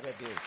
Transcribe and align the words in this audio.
Glória 0.00 0.16
a 0.16 0.18
Deus. 0.18 0.40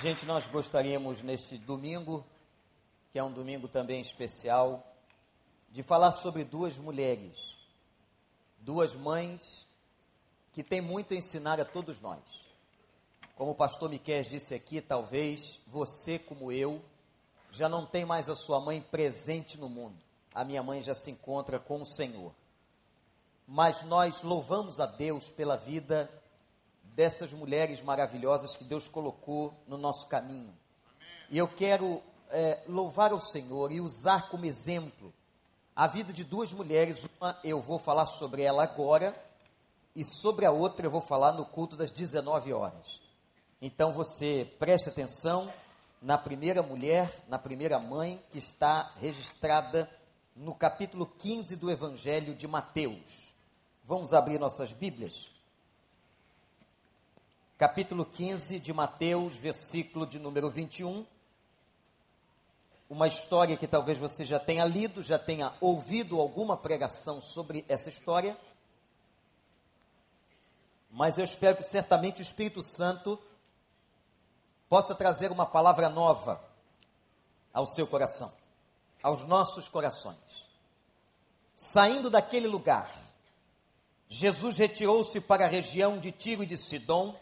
Gente, 0.00 0.24
nós 0.24 0.46
gostaríamos 0.46 1.20
neste 1.20 1.58
domingo, 1.58 2.24
que 3.10 3.18
é 3.18 3.24
um 3.24 3.32
domingo 3.32 3.66
também 3.66 4.00
especial, 4.00 4.86
de 5.70 5.82
falar 5.82 6.12
sobre 6.12 6.44
duas 6.44 6.78
mulheres, 6.78 7.56
duas 8.58 8.94
mães 8.94 9.66
que 10.52 10.62
têm 10.62 10.80
muito 10.80 11.12
a 11.12 11.16
ensinar 11.16 11.60
a 11.60 11.64
todos 11.64 12.00
nós. 12.00 12.22
Como 13.34 13.50
o 13.50 13.54
pastor 13.54 13.90
Miquel 13.90 14.22
disse 14.22 14.54
aqui, 14.54 14.80
talvez 14.80 15.58
você, 15.66 16.20
como 16.20 16.52
eu, 16.52 16.80
já 17.50 17.68
não 17.68 17.84
tem 17.84 18.04
mais 18.04 18.28
a 18.28 18.36
sua 18.36 18.60
mãe 18.60 18.80
presente 18.80 19.58
no 19.58 19.68
mundo. 19.68 19.96
A 20.32 20.44
minha 20.44 20.62
mãe 20.62 20.84
já 20.84 20.94
se 20.94 21.10
encontra 21.10 21.58
com 21.58 21.82
o 21.82 21.86
Senhor. 21.86 22.32
Mas 23.46 23.82
nós 23.82 24.22
louvamos 24.22 24.80
a 24.80 24.86
Deus 24.86 25.30
pela 25.30 25.56
vida 25.56 26.10
dessas 26.82 27.32
mulheres 27.32 27.82
maravilhosas 27.82 28.56
que 28.56 28.64
Deus 28.64 28.88
colocou 28.88 29.54
no 29.66 29.76
nosso 29.76 30.08
caminho. 30.08 30.52
E 31.30 31.38
eu 31.38 31.46
quero 31.46 32.02
é, 32.30 32.62
louvar 32.66 33.12
o 33.12 33.20
Senhor 33.20 33.70
e 33.70 33.80
usar 33.80 34.28
como 34.30 34.46
exemplo 34.46 35.12
a 35.74 35.86
vida 35.86 36.12
de 36.12 36.24
duas 36.24 36.52
mulheres. 36.52 37.06
Uma 37.20 37.38
eu 37.44 37.60
vou 37.60 37.78
falar 37.78 38.06
sobre 38.06 38.42
ela 38.42 38.62
agora, 38.62 39.14
e 39.94 40.04
sobre 40.04 40.44
a 40.44 40.50
outra 40.50 40.86
eu 40.86 40.90
vou 40.90 41.00
falar 41.00 41.32
no 41.32 41.44
culto 41.44 41.76
das 41.76 41.90
19 41.90 42.52
horas. 42.52 43.00
Então 43.60 43.92
você 43.92 44.50
preste 44.58 44.88
atenção 44.88 45.52
na 46.00 46.18
primeira 46.18 46.62
mulher, 46.62 47.24
na 47.28 47.38
primeira 47.38 47.78
mãe, 47.78 48.22
que 48.30 48.38
está 48.38 48.92
registrada 49.00 49.90
no 50.34 50.54
capítulo 50.54 51.06
15 51.06 51.56
do 51.56 51.70
Evangelho 51.70 52.34
de 52.34 52.46
Mateus. 52.46 53.34
Vamos 53.88 54.12
abrir 54.12 54.40
nossas 54.40 54.72
Bíblias? 54.72 55.30
capítulo 57.56 58.04
15 58.04 58.58
de 58.58 58.72
Mateus, 58.72 59.36
versículo 59.36 60.04
de 60.04 60.18
número 60.18 60.50
21. 60.50 61.06
Uma 62.90 63.06
história 63.06 63.56
que 63.56 63.68
talvez 63.68 63.96
você 63.96 64.24
já 64.24 64.40
tenha 64.40 64.64
lido, 64.64 65.04
já 65.04 65.20
tenha 65.20 65.54
ouvido 65.60 66.20
alguma 66.20 66.56
pregação 66.56 67.22
sobre 67.22 67.64
essa 67.68 67.88
história. 67.88 68.36
Mas 70.90 71.16
eu 71.16 71.22
espero 71.24 71.56
que 71.56 71.62
certamente 71.62 72.20
o 72.20 72.22
Espírito 72.22 72.64
Santo 72.64 73.16
possa 74.68 74.96
trazer 74.96 75.30
uma 75.30 75.46
palavra 75.46 75.88
nova 75.88 76.44
ao 77.54 77.66
seu 77.66 77.86
coração, 77.86 78.32
aos 79.00 79.22
nossos 79.22 79.68
corações. 79.68 80.44
Saindo 81.54 82.10
daquele 82.10 82.48
lugar, 82.48 83.05
Jesus 84.08 84.56
retirou-se 84.56 85.20
para 85.20 85.44
a 85.44 85.48
região 85.48 85.98
de 85.98 86.12
Tiro 86.12 86.42
e 86.42 86.46
de 86.46 86.56
Sidom 86.56 87.18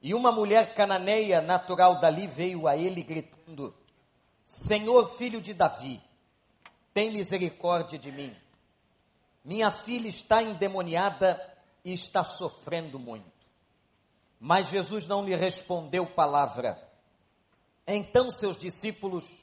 e 0.00 0.14
uma 0.14 0.32
mulher 0.32 0.74
cananeia 0.74 1.40
natural 1.40 2.00
dali 2.00 2.26
veio 2.26 2.66
a 2.66 2.76
ele 2.76 3.02
gritando: 3.02 3.74
Senhor, 4.44 5.16
filho 5.16 5.40
de 5.40 5.54
Davi, 5.54 6.00
tem 6.92 7.10
misericórdia 7.10 7.98
de 7.98 8.10
mim. 8.12 8.34
Minha 9.44 9.70
filha 9.70 10.08
está 10.08 10.42
endemoniada 10.42 11.40
e 11.84 11.92
está 11.92 12.22
sofrendo 12.22 12.98
muito. 12.98 13.30
Mas 14.38 14.68
Jesus 14.68 15.06
não 15.06 15.24
lhe 15.24 15.34
respondeu 15.34 16.06
palavra. 16.06 16.80
Então 17.86 18.30
seus 18.30 18.56
discípulos 18.56 19.42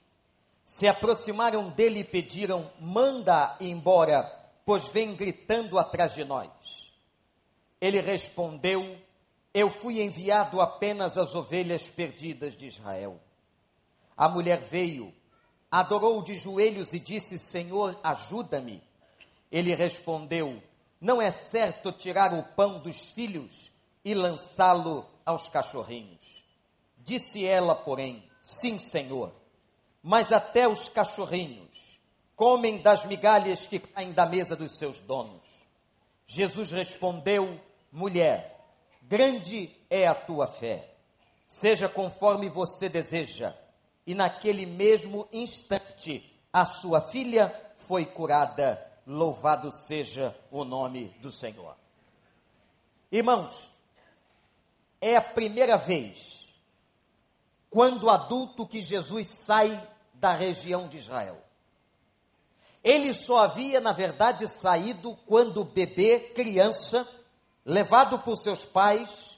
se 0.63 0.87
aproximaram 0.87 1.69
dele 1.69 2.01
e 2.01 2.03
pediram: 2.03 2.69
Manda 2.79 3.57
embora, 3.59 4.38
pois 4.69 4.87
vem 4.87 5.15
gritando 5.15 5.79
atrás 5.79 6.13
de 6.13 6.23
nós. 6.23 6.93
Ele 7.81 7.99
respondeu: 7.99 9.01
eu 9.51 9.67
fui 9.67 9.99
enviado 9.99 10.61
apenas 10.61 11.17
às 11.17 11.33
ovelhas 11.33 11.89
perdidas 11.89 12.55
de 12.55 12.67
Israel. 12.67 13.19
A 14.15 14.29
mulher 14.29 14.59
veio, 14.59 15.11
adorou 15.71 16.21
de 16.21 16.35
joelhos 16.35 16.93
e 16.93 16.99
disse: 16.99 17.39
Senhor, 17.39 17.99
ajuda-me. 18.03 18.79
Ele 19.51 19.73
respondeu: 19.73 20.61
Não 21.01 21.19
é 21.19 21.31
certo 21.31 21.91
tirar 21.91 22.31
o 22.31 22.43
pão 22.53 22.79
dos 22.79 22.99
filhos 23.13 23.71
e 24.05 24.13
lançá-lo 24.13 25.03
aos 25.25 25.49
cachorrinhos. 25.49 26.43
Disse 26.95 27.43
ela, 27.43 27.73
porém: 27.73 28.23
Sim, 28.39 28.77
Senhor, 28.77 29.33
mas 30.03 30.31
até 30.31 30.67
os 30.67 30.87
cachorrinhos 30.87 31.88
comem 32.39 32.81
das 32.81 33.05
migalhas 33.05 33.67
que 33.67 33.77
caem 33.77 34.13
da 34.13 34.25
mesa 34.25 34.55
dos 34.55 34.79
seus 34.79 34.99
donos. 35.01 35.43
Jesus 36.25 36.71
respondeu: 36.71 37.59
Mulher, 37.91 38.59
Grande 39.09 39.75
é 39.89 40.05
a 40.05 40.13
tua 40.13 40.45
fé. 40.45 40.87
Seja 41.47 41.89
conforme 41.89 42.47
você 42.47 42.87
deseja. 42.87 43.55
E 44.05 44.13
naquele 44.13 44.67
mesmo 44.67 45.27
instante, 45.33 46.23
a 46.53 46.63
sua 46.63 47.01
filha 47.01 47.51
foi 47.75 48.05
curada. 48.05 48.79
Louvado 49.07 49.71
seja 49.71 50.37
o 50.51 50.63
nome 50.63 51.05
do 51.21 51.31
Senhor. 51.31 51.75
Irmãos, 53.11 53.71
é 55.01 55.15
a 55.15 55.21
primeira 55.21 55.75
vez 55.75 56.47
quando 57.67 58.11
adulto 58.11 58.67
que 58.67 58.83
Jesus 58.83 59.27
sai 59.27 59.75
da 60.13 60.33
região 60.33 60.87
de 60.87 60.97
Israel. 60.97 61.48
Ele 62.83 63.13
só 63.13 63.43
havia, 63.43 63.81
na 63.81 63.91
verdade, 63.91 64.47
saído 64.47 65.17
quando 65.25 65.63
bebê, 65.63 66.31
criança, 66.33 67.07
levado 67.65 68.19
por 68.19 68.37
seus 68.37 68.65
pais, 68.65 69.37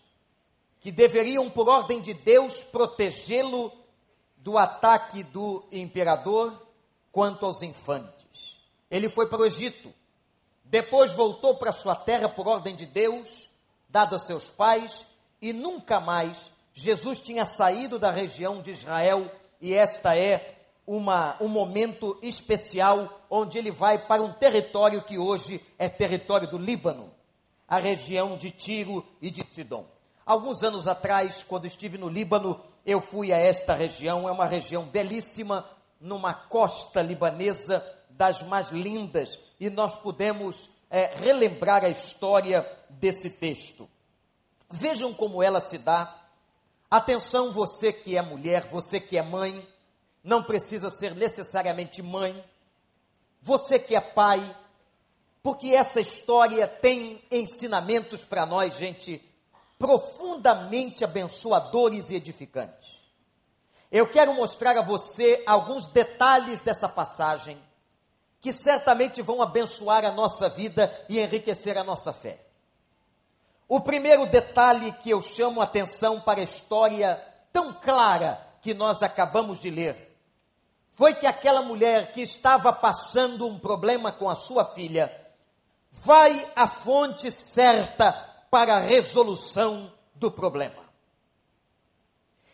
que 0.80 0.92
deveriam, 0.92 1.50
por 1.50 1.68
ordem 1.68 2.02
de 2.02 2.14
Deus, 2.14 2.64
protegê-lo 2.64 3.72
do 4.38 4.58
ataque 4.58 5.24
do 5.24 5.64
imperador 5.72 6.60
quanto 7.12 7.46
aos 7.46 7.62
infantes. 7.62 8.58
Ele 8.90 9.10
foi 9.10 9.28
para 9.28 9.42
o 9.42 9.46
Egito, 9.46 9.94
depois 10.66 11.12
voltou 11.12 11.56
para 11.56 11.72
sua 11.72 11.96
terra 11.96 12.30
por 12.30 12.48
ordem 12.48 12.76
de 12.76 12.86
Deus, 12.86 13.50
dado 13.90 14.16
a 14.16 14.20
seus 14.20 14.50
pais, 14.50 15.06
e 15.42 15.52
nunca 15.52 16.00
mais 16.00 16.52
Jesus 16.74 17.20
tinha 17.20 17.46
saído 17.46 18.00
da 18.00 18.12
região 18.12 18.62
de 18.62 18.72
Israel, 18.72 19.30
e 19.60 19.74
esta 19.74 20.18
é 20.18 20.61
uma, 20.86 21.38
um 21.42 21.48
momento 21.48 22.18
especial 22.22 23.26
onde 23.30 23.58
ele 23.58 23.72
vai 23.72 24.08
para 24.08 24.22
um 24.22 24.34
território 24.34 25.04
que 25.04 25.18
hoje 25.18 25.62
é 25.78 25.88
território 25.88 26.50
do 26.50 26.58
Líbano 26.58 27.12
a 27.72 27.78
região 27.78 28.36
de 28.36 28.52
Tiro 28.52 29.02
e 29.22 29.32
de 29.32 29.48
Sidom. 29.50 29.86
Alguns 30.26 30.62
anos 30.62 30.90
atrás, 30.90 31.42
quando 31.42 31.66
estive 31.66 31.98
no 31.98 32.10
Líbano, 32.10 32.60
eu 32.86 33.00
fui 33.00 33.32
a 33.32 33.38
esta 33.38 33.74
região, 33.74 34.28
é 34.28 34.32
uma 34.34 34.46
região 34.46 34.84
belíssima, 34.84 35.66
numa 35.98 36.34
costa 36.34 37.02
libanesa 37.02 37.82
das 38.10 38.42
mais 38.42 38.72
lindas, 38.72 39.40
e 39.58 39.70
nós 39.70 39.96
pudemos 39.96 40.70
é, 40.90 41.14
relembrar 41.16 41.86
a 41.86 41.90
história 41.90 42.70
desse 42.90 43.30
texto. 43.30 43.88
Vejam 44.70 45.14
como 45.14 45.42
ela 45.42 45.62
se 45.62 45.78
dá. 45.78 46.14
Atenção, 46.90 47.54
você 47.54 47.94
que 47.94 48.18
é 48.18 48.22
mulher, 48.22 48.68
você 48.70 49.00
que 49.00 49.18
é 49.18 49.22
mãe, 49.22 49.66
não 50.24 50.44
precisa 50.44 50.90
ser 50.92 51.16
necessariamente 51.16 52.02
mãe. 52.02 52.44
Você 53.42 53.80
que 53.80 53.96
é 53.96 54.02
pai, 54.02 54.40
porque 55.42 55.70
essa 55.70 56.00
história 56.00 56.68
tem 56.68 57.24
ensinamentos 57.32 58.24
para 58.24 58.46
nós, 58.46 58.76
gente, 58.76 59.24
profundamente 59.80 61.04
abençoadores 61.04 62.12
e 62.12 62.16
edificantes. 62.16 63.02
Eu 63.92 64.08
quero 64.08 64.34
mostrar 64.34 64.78
a 64.78 64.84
você 64.84 65.44
alguns 65.46 65.88
detalhes 65.88 66.62
dessa 66.62 66.88
passagem 66.88 67.62
que 68.40 68.54
certamente 68.54 69.22
vão 69.22 69.42
abençoar 69.42 70.06
a 70.06 70.12
nossa 70.12 70.48
vida 70.50 71.06
e 71.10 71.20
enriquecer 71.20 71.78
a 71.78 71.84
nossa 71.84 72.14
fé. 72.14 72.40
O 73.68 73.80
primeiro 73.80 74.26
detalhe 74.26 74.92
que 74.94 75.10
eu 75.10 75.22
chamo 75.22 75.62
a 75.62 75.64
atenção 75.64 76.22
para 76.22 76.42
a 76.42 76.44
história 76.44 77.16
tão 77.52 77.74
clara 77.74 78.40
que 78.62 78.74
nós 78.74 79.02
acabamos 79.02 79.60
de 79.60 79.70
ler 79.70 80.11
foi 80.94 81.14
que 81.14 81.26
aquela 81.26 81.62
mulher 81.62 82.12
que 82.12 82.22
estava 82.22 82.74
passando 82.74 83.48
um 83.48 83.58
problema 83.58 84.12
com 84.12 84.30
a 84.30 84.36
sua 84.36 84.66
filha 84.66 85.12
vai 85.92 86.48
à 86.56 86.68
fonte 86.68 87.32
certa 87.32 88.12
para 88.50 88.76
a 88.76 88.80
resolução 88.80 89.92
do 90.16 90.30
problema. 90.32 90.82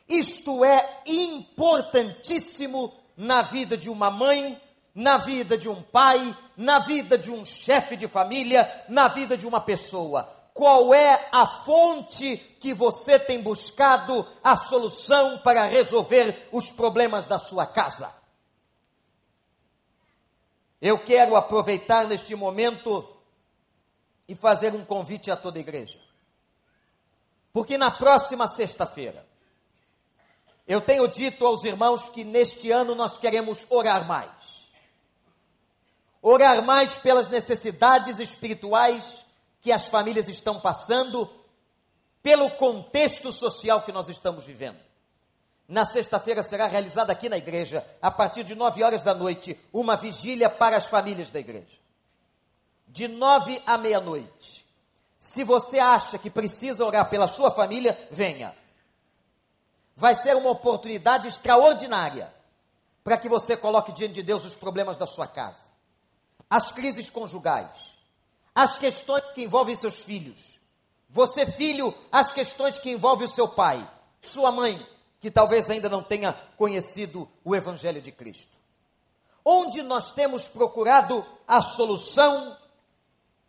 Isto 0.08 0.64
é 0.64 1.02
importantíssimo 1.06 2.94
na 3.16 3.42
vida 3.42 3.76
de 3.76 3.90
uma 3.90 4.10
mãe, 4.10 4.62
na 4.96 5.18
vida 5.18 5.58
de 5.58 5.68
um 5.68 5.82
pai, 5.82 6.36
na 6.56 6.80
vida 6.80 7.18
de 7.18 7.30
um 7.30 7.44
chefe 7.44 7.98
de 7.98 8.08
família, 8.08 8.86
na 8.88 9.08
vida 9.08 9.36
de 9.38 9.46
uma 9.46 9.60
pessoa. 9.60 10.32
Qual 10.54 10.94
é 10.94 11.28
a 11.32 11.46
fonte 11.46 12.38
que 12.60 12.74
você 12.74 13.20
tem 13.20 13.42
buscado 13.42 14.26
a 14.44 14.56
solução 14.56 15.40
para 15.40 15.66
resolver 15.66 16.48
os 16.52 16.72
problemas 16.72 17.28
da 17.28 17.38
sua 17.38 17.66
casa? 17.66 18.17
Eu 20.82 21.00
quero 21.00 21.36
aproveitar 21.36 22.08
neste 22.08 22.36
momento 22.36 23.08
e 24.28 24.36
fazer 24.36 24.74
um 24.74 24.86
convite 24.86 25.32
a 25.32 25.36
toda 25.36 25.58
a 25.58 25.62
igreja. 25.62 26.00
Porque 27.52 27.78
na 27.78 27.90
próxima 27.90 28.48
sexta-feira, 28.48 29.26
eu 30.68 30.82
tenho 30.82 31.08
dito 31.08 31.46
aos 31.46 31.64
irmãos 31.64 32.10
que 32.10 32.24
neste 32.24 32.70
ano 32.70 32.94
nós 32.94 33.18
queremos 33.18 33.66
orar 33.70 34.06
mais. 34.06 34.68
Orar 36.22 36.62
mais 36.62 36.98
pelas 36.98 37.30
necessidades 37.30 38.20
espirituais 38.20 39.26
que 39.62 39.72
as 39.72 39.88
famílias 39.88 40.28
estão 40.28 40.60
passando, 40.60 41.30
pelo 42.22 42.50
contexto 42.52 43.32
social 43.32 43.84
que 43.84 43.92
nós 43.92 44.10
estamos 44.10 44.46
vivendo. 44.46 44.87
Na 45.68 45.86
sexta-feira 45.86 46.44
será 46.44 46.66
realizada 46.68 47.12
aqui 47.12 47.28
na 47.28 47.38
igreja, 47.38 47.86
a 48.02 48.10
partir 48.10 48.44
de 48.44 48.56
nove 48.56 48.84
horas 48.84 49.04
da 49.04 49.14
noite, 49.14 49.60
uma 49.74 49.98
vigília 49.98 50.50
para 50.50 50.78
as 50.78 50.88
famílias 50.88 51.30
da 51.30 51.40
igreja. 51.40 51.78
De 52.88 53.08
nove 53.08 53.62
à 53.66 53.78
meia-noite. 53.78 54.66
Se 55.20 55.44
você 55.44 55.78
acha 55.78 56.18
que 56.18 56.30
precisa 56.30 56.86
orar 56.86 57.10
pela 57.10 57.28
sua 57.28 57.52
família, 57.52 57.98
venha 58.10 58.56
vai 59.98 60.14
ser 60.14 60.36
uma 60.36 60.52
oportunidade 60.52 61.28
extraordinária 61.28 62.32
para 63.04 63.18
que 63.18 63.28
você 63.28 63.58
coloque 63.58 63.92
diante 63.92 64.14
de 64.14 64.24
Deus 64.24 64.46
os 64.46 64.56
problemas 64.56 64.96
da 64.96 65.08
sua 65.08 65.26
casa, 65.26 65.66
as 66.48 66.72
crises 66.72 67.10
conjugais, 67.10 67.96
as 68.54 68.78
questões 68.78 69.24
que 69.34 69.44
envolvem 69.44 69.76
seus 69.76 70.00
filhos. 70.00 70.60
Você, 71.10 71.48
filho, 71.48 71.94
as 72.12 72.32
questões 72.32 72.78
que 72.78 72.92
envolvem 72.92 73.26
o 73.26 73.30
seu 73.30 73.48
pai, 73.48 73.90
sua 74.22 74.52
mãe, 74.52 74.86
que 75.28 75.32
talvez 75.32 75.70
ainda 75.70 75.90
não 75.90 76.02
tenha 76.02 76.32
conhecido 76.56 77.30
o 77.44 77.54
Evangelho 77.54 78.02
de 78.02 78.14
Cristo. 78.14 78.56
Onde 79.44 79.84
nós 79.84 80.14
temos 80.14 80.48
procurado 80.48 81.26
a 81.46 81.62
solução 81.62 82.58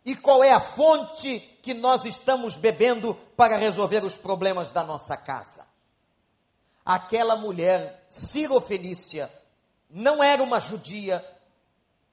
e 0.03 0.13
qual 0.15 0.43
é 0.43 0.51
a 0.51 0.59
fonte 0.59 1.39
que 1.63 1.73
nós 1.73 2.03
estamos 2.03 2.57
bebendo 2.57 3.15
para 3.37 3.55
resolver 3.55 4.03
os 4.03 4.17
problemas 4.17 4.71
da 4.71 4.83
nossa 4.83 5.15
casa 5.15 5.69
aquela 6.89 7.35
mulher 7.35 8.03
cirofenícia 8.09 9.31
não 9.87 10.23
era 10.23 10.41
uma 10.41 10.59
judia. 10.59 11.23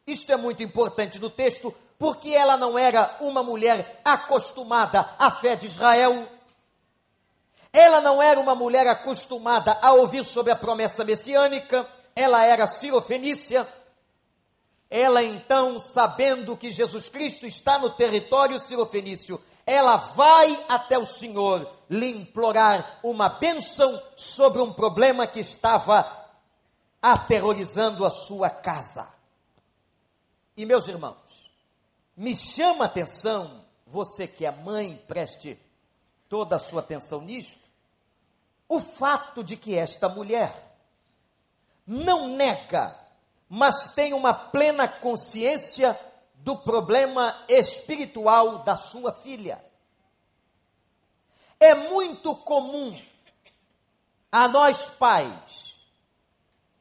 Isto 0.06 0.32
é 0.32 0.36
muito 0.36 0.62
importante 0.62 1.18
no 1.18 1.30
texto, 1.30 1.74
porque 1.98 2.30
ela 2.30 2.58
não 2.58 2.78
era 2.78 3.16
uma 3.20 3.42
mulher 3.42 4.02
acostumada 4.04 5.14
à 5.18 5.30
fé 5.30 5.56
de 5.56 5.64
Israel. 5.64 6.28
Ela 7.76 8.00
não 8.00 8.22
era 8.22 8.40
uma 8.40 8.54
mulher 8.54 8.86
acostumada 8.86 9.78
a 9.82 9.92
ouvir 9.92 10.24
sobre 10.24 10.50
a 10.50 10.56
promessa 10.56 11.04
messiânica. 11.04 11.86
Ela 12.14 12.42
era 12.42 12.66
cirofenícia. 12.66 13.68
Ela 14.88 15.22
então, 15.22 15.78
sabendo 15.78 16.56
que 16.56 16.70
Jesus 16.70 17.10
Cristo 17.10 17.44
está 17.44 17.78
no 17.78 17.90
território 17.90 18.58
cirofenício, 18.58 19.38
ela 19.66 19.96
vai 19.96 20.58
até 20.70 20.98
o 20.98 21.04
Senhor 21.04 21.70
lhe 21.90 22.10
implorar 22.12 22.98
uma 23.02 23.28
bênção 23.28 24.02
sobre 24.16 24.62
um 24.62 24.72
problema 24.72 25.26
que 25.26 25.40
estava 25.40 26.10
aterrorizando 27.02 28.06
a 28.06 28.10
sua 28.10 28.48
casa. 28.48 29.06
E 30.56 30.64
meus 30.64 30.88
irmãos, 30.88 31.50
me 32.16 32.34
chama 32.34 32.84
a 32.84 32.86
atenção, 32.86 33.66
você 33.86 34.26
que 34.26 34.46
é 34.46 34.50
mãe, 34.50 34.96
preste 35.06 35.60
toda 36.26 36.56
a 36.56 36.60
sua 36.60 36.80
atenção 36.80 37.20
nisto, 37.20 37.65
o 38.68 38.80
fato 38.80 39.44
de 39.44 39.56
que 39.56 39.74
esta 39.74 40.08
mulher 40.08 40.66
não 41.86 42.28
nega, 42.28 42.98
mas 43.48 43.94
tem 43.94 44.12
uma 44.12 44.34
plena 44.34 44.88
consciência 44.88 45.98
do 46.34 46.56
problema 46.58 47.44
espiritual 47.48 48.58
da 48.64 48.76
sua 48.76 49.12
filha. 49.12 49.64
É 51.58 51.74
muito 51.74 52.34
comum 52.34 52.92
a 54.30 54.48
nós 54.48 54.84
pais 54.90 55.76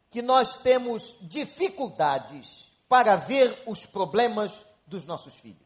que 0.09 0.21
nós 0.21 0.55
temos 0.57 1.17
dificuldades 1.21 2.71
para 2.87 3.15
ver 3.15 3.63
os 3.65 3.85
problemas 3.85 4.65
dos 4.85 5.05
nossos 5.05 5.35
filhos. 5.35 5.59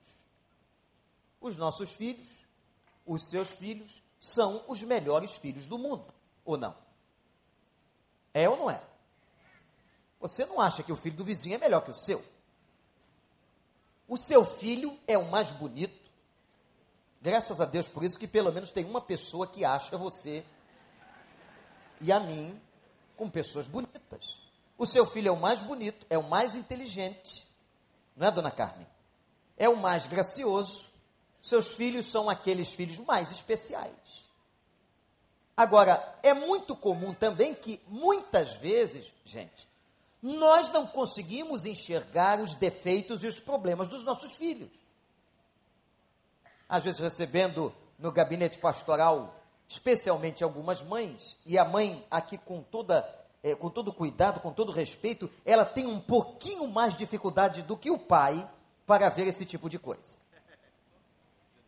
Os 1.40 1.58
nossos 1.58 1.92
filhos, 1.92 2.28
os 3.06 3.30
seus 3.30 3.50
filhos, 3.52 4.02
são 4.20 4.64
os 4.68 4.84
melhores 4.84 5.36
filhos 5.38 5.66
do 5.66 5.78
mundo, 5.78 6.14
ou 6.44 6.58
não? 6.58 6.76
É 8.34 8.48
ou 8.50 8.58
não 8.58 8.70
é? 8.70 8.82
Você 10.20 10.46
não 10.46 10.60
acha 10.60 10.84
que 10.84 10.92
o 10.92 10.98
filho 10.98 11.16
do 11.16 11.24
vizinho 11.24 11.56
é 11.56 11.58
melhor 11.58 11.82
que 11.82 11.92
o 11.92 11.96
seu? 11.96 12.24
O 14.08 14.18
seu 14.18 14.44
filho 14.44 15.00
é 15.08 15.18
o 15.18 15.30
mais 15.30 15.52
bonito. 15.52 16.10
Graças 17.22 17.62
a 17.62 17.66
Deus 17.66 17.88
por 17.88 18.04
isso 18.04 18.20
que 18.20 18.28
pelo 18.28 18.52
menos 18.52 18.72
tem 18.72 18.86
uma 18.86 19.02
pessoa 19.02 19.48
que 19.48 19.64
acha 19.64 19.98
você 19.98 20.44
e 22.02 22.12
a 22.12 22.20
mim 22.20 22.60
com 23.16 23.30
pessoas 23.30 23.68
bonitas. 23.68 24.40
O 24.78 24.86
seu 24.86 25.06
filho 25.06 25.28
é 25.28 25.32
o 25.32 25.40
mais 25.40 25.60
bonito, 25.60 26.06
é 26.10 26.18
o 26.18 26.24
mais 26.24 26.56
inteligente, 26.56 27.46
não 28.16 28.28
é, 28.28 28.32
dona 28.32 28.50
Carmen? 28.50 28.88
É 29.58 29.68
o 29.68 29.76
mais 29.76 30.08
gracioso. 30.08 30.89
Seus 31.42 31.74
filhos 31.74 32.06
são 32.06 32.30
aqueles 32.30 32.74
filhos 32.74 33.00
mais 33.00 33.32
especiais. 33.32 34.28
Agora, 35.56 36.18
é 36.24 36.34
muito 36.34 36.76
comum 36.76 37.14
também 37.14 37.54
que 37.54 37.82
muitas 37.88 38.54
vezes, 38.56 39.12
gente, 39.26 39.68
nós 40.22 40.70
não 40.72 40.86
conseguimos 40.86 41.66
enxergar 41.66 42.40
os 42.40 42.56
defeitos 42.56 43.24
e 43.24 43.28
os 43.28 43.40
problemas 43.40 43.88
dos 43.90 44.04
nossos 44.04 44.36
filhos. 44.36 44.70
Às 46.68 46.84
vezes, 46.84 47.00
recebendo 47.00 47.74
no 47.98 48.12
gabinete 48.12 48.58
pastoral, 48.58 49.36
especialmente 49.68 50.44
algumas 50.44 50.82
mães, 50.82 51.38
e 51.46 51.58
a 51.58 51.66
mãe 51.66 52.06
aqui 52.10 52.38
com 52.38 52.62
toda 52.62 53.04
é, 53.42 53.56
com 53.56 53.70
todo 53.70 53.94
cuidado, 53.94 54.40
com 54.40 54.52
todo 54.52 54.72
respeito, 54.72 55.30
ela 55.46 55.66
tem 55.66 55.86
um 55.86 56.00
pouquinho 56.00 56.68
mais 56.68 56.96
dificuldade 56.96 57.62
do 57.62 57.78
que 57.78 57.90
o 57.90 57.98
pai 57.98 58.50
para 58.86 59.10
ver 59.10 59.28
esse 59.28 59.46
tipo 59.46 59.70
de 59.70 59.80
coisa. 59.80 60.20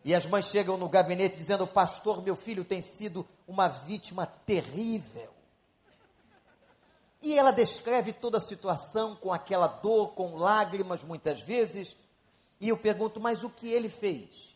E 0.04 0.16
as 0.16 0.26
mães 0.26 0.46
chegam 0.46 0.78
no 0.78 0.90
gabinete 0.90 1.38
dizendo: 1.38 1.68
Pastor, 1.68 2.22
meu 2.24 2.36
filho 2.36 2.66
tem 2.66 2.82
sido 2.82 3.28
uma 3.48 3.68
vítima 3.68 4.26
terrível. 4.26 5.32
E 7.22 7.38
ela 7.38 7.52
descreve 7.52 8.12
toda 8.12 8.40
a 8.40 8.42
situação 8.42 9.16
com 9.16 9.32
aquela 9.32 9.68
dor, 9.68 10.14
com 10.14 10.36
lágrimas 10.36 11.04
muitas 11.04 11.42
vezes. 11.42 11.96
E 12.60 12.70
eu 12.70 12.78
pergunto, 12.78 13.20
mas 13.20 13.44
o 13.44 13.50
que 13.50 13.72
ele 13.72 13.90
fez? 13.90 14.56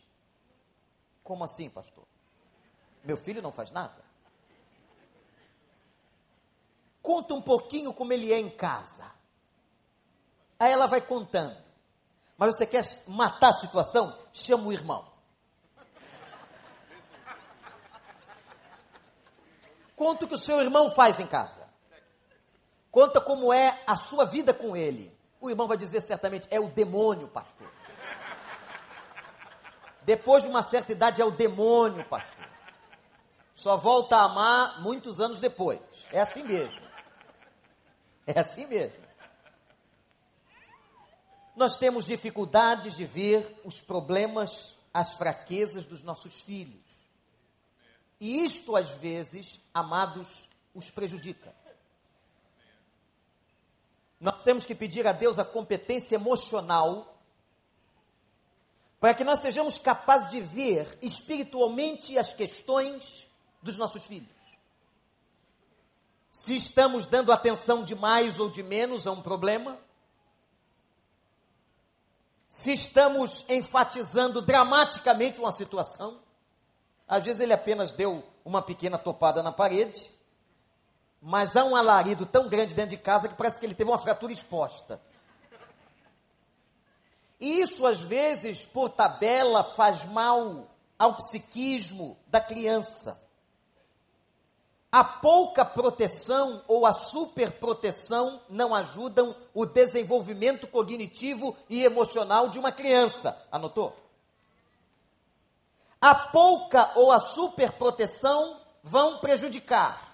Como 1.22 1.44
assim, 1.44 1.70
pastor? 1.70 2.04
Meu 3.04 3.16
filho 3.16 3.40
não 3.40 3.52
faz 3.52 3.70
nada? 3.70 4.04
Conta 7.00 7.34
um 7.34 7.42
pouquinho 7.42 7.92
como 7.92 8.12
ele 8.12 8.32
é 8.32 8.38
em 8.40 8.50
casa. 8.50 9.08
Aí 10.58 10.72
ela 10.72 10.88
vai 10.88 11.00
contando. 11.00 11.56
Mas 12.36 12.56
você 12.56 12.66
quer 12.66 12.84
matar 13.06 13.50
a 13.50 13.58
situação? 13.58 14.18
Chama 14.32 14.66
o 14.66 14.72
irmão. 14.72 15.15
Conta 19.96 20.26
o 20.26 20.28
que 20.28 20.34
o 20.34 20.38
seu 20.38 20.60
irmão 20.60 20.90
faz 20.90 21.18
em 21.18 21.26
casa. 21.26 21.66
Conta 22.90 23.20
como 23.20 23.52
é 23.52 23.82
a 23.86 23.96
sua 23.96 24.26
vida 24.26 24.52
com 24.54 24.76
ele. 24.76 25.16
O 25.40 25.50
irmão 25.50 25.66
vai 25.66 25.76
dizer 25.76 26.02
certamente: 26.02 26.46
é 26.50 26.60
o 26.60 26.68
demônio, 26.68 27.28
pastor. 27.28 27.68
Depois 30.02 30.44
de 30.44 30.48
uma 30.48 30.62
certa 30.62 30.92
idade, 30.92 31.20
é 31.20 31.24
o 31.24 31.30
demônio, 31.30 32.04
pastor. 32.04 32.46
Só 33.54 33.76
volta 33.76 34.16
a 34.16 34.24
amar 34.26 34.82
muitos 34.82 35.18
anos 35.18 35.38
depois. 35.38 35.80
É 36.12 36.20
assim 36.20 36.42
mesmo. 36.42 36.80
É 38.26 38.38
assim 38.38 38.66
mesmo. 38.66 39.06
Nós 41.56 41.76
temos 41.76 42.04
dificuldades 42.04 42.94
de 42.96 43.06
ver 43.06 43.60
os 43.64 43.80
problemas, 43.80 44.76
as 44.92 45.14
fraquezas 45.14 45.86
dos 45.86 46.02
nossos 46.02 46.40
filhos. 46.42 46.85
E 48.20 48.40
isto, 48.40 48.76
às 48.76 48.90
vezes, 48.92 49.60
amados, 49.74 50.48
os 50.74 50.90
prejudica. 50.90 51.54
Nós 54.20 54.42
temos 54.42 54.64
que 54.64 54.74
pedir 54.74 55.06
a 55.06 55.12
Deus 55.12 55.38
a 55.38 55.44
competência 55.44 56.14
emocional 56.14 57.14
para 58.98 59.14
que 59.14 59.24
nós 59.24 59.40
sejamos 59.40 59.78
capazes 59.78 60.30
de 60.30 60.40
ver 60.40 60.98
espiritualmente 61.02 62.18
as 62.18 62.32
questões 62.32 63.26
dos 63.62 63.76
nossos 63.76 64.06
filhos. 64.06 64.34
Se 66.32 66.56
estamos 66.56 67.06
dando 67.06 67.32
atenção 67.32 67.84
de 67.84 67.94
mais 67.94 68.40
ou 68.40 68.50
de 68.50 68.62
menos 68.62 69.06
a 69.06 69.12
um 69.12 69.22
problema, 69.22 69.78
se 72.48 72.72
estamos 72.72 73.44
enfatizando 73.48 74.40
dramaticamente 74.40 75.40
uma 75.40 75.52
situação, 75.52 76.20
às 77.06 77.24
vezes 77.24 77.40
ele 77.40 77.52
apenas 77.52 77.92
deu 77.92 78.24
uma 78.44 78.60
pequena 78.60 78.98
topada 78.98 79.42
na 79.42 79.52
parede, 79.52 80.10
mas 81.20 81.56
há 81.56 81.64
um 81.64 81.76
alarido 81.76 82.26
tão 82.26 82.48
grande 82.48 82.74
dentro 82.74 82.96
de 82.96 83.02
casa 83.02 83.28
que 83.28 83.34
parece 83.34 83.58
que 83.58 83.66
ele 83.66 83.74
teve 83.74 83.90
uma 83.90 83.98
fratura 83.98 84.32
exposta. 84.32 85.00
E 87.38 87.60
isso, 87.60 87.86
às 87.86 88.00
vezes, 88.00 88.64
por 88.66 88.88
tabela, 88.90 89.62
faz 89.62 90.04
mal 90.04 90.68
ao 90.98 91.16
psiquismo 91.16 92.16
da 92.26 92.40
criança. 92.40 93.20
A 94.90 95.04
pouca 95.04 95.64
proteção 95.64 96.62
ou 96.66 96.86
a 96.86 96.92
superproteção 96.92 98.40
não 98.48 98.74
ajudam 98.74 99.36
o 99.52 99.66
desenvolvimento 99.66 100.66
cognitivo 100.66 101.56
e 101.68 101.84
emocional 101.84 102.48
de 102.48 102.58
uma 102.58 102.72
criança. 102.72 103.36
Anotou? 103.52 103.94
A 106.00 106.14
pouca 106.14 106.92
ou 106.94 107.10
a 107.10 107.20
superproteção 107.20 108.60
vão 108.82 109.18
prejudicar 109.18 110.06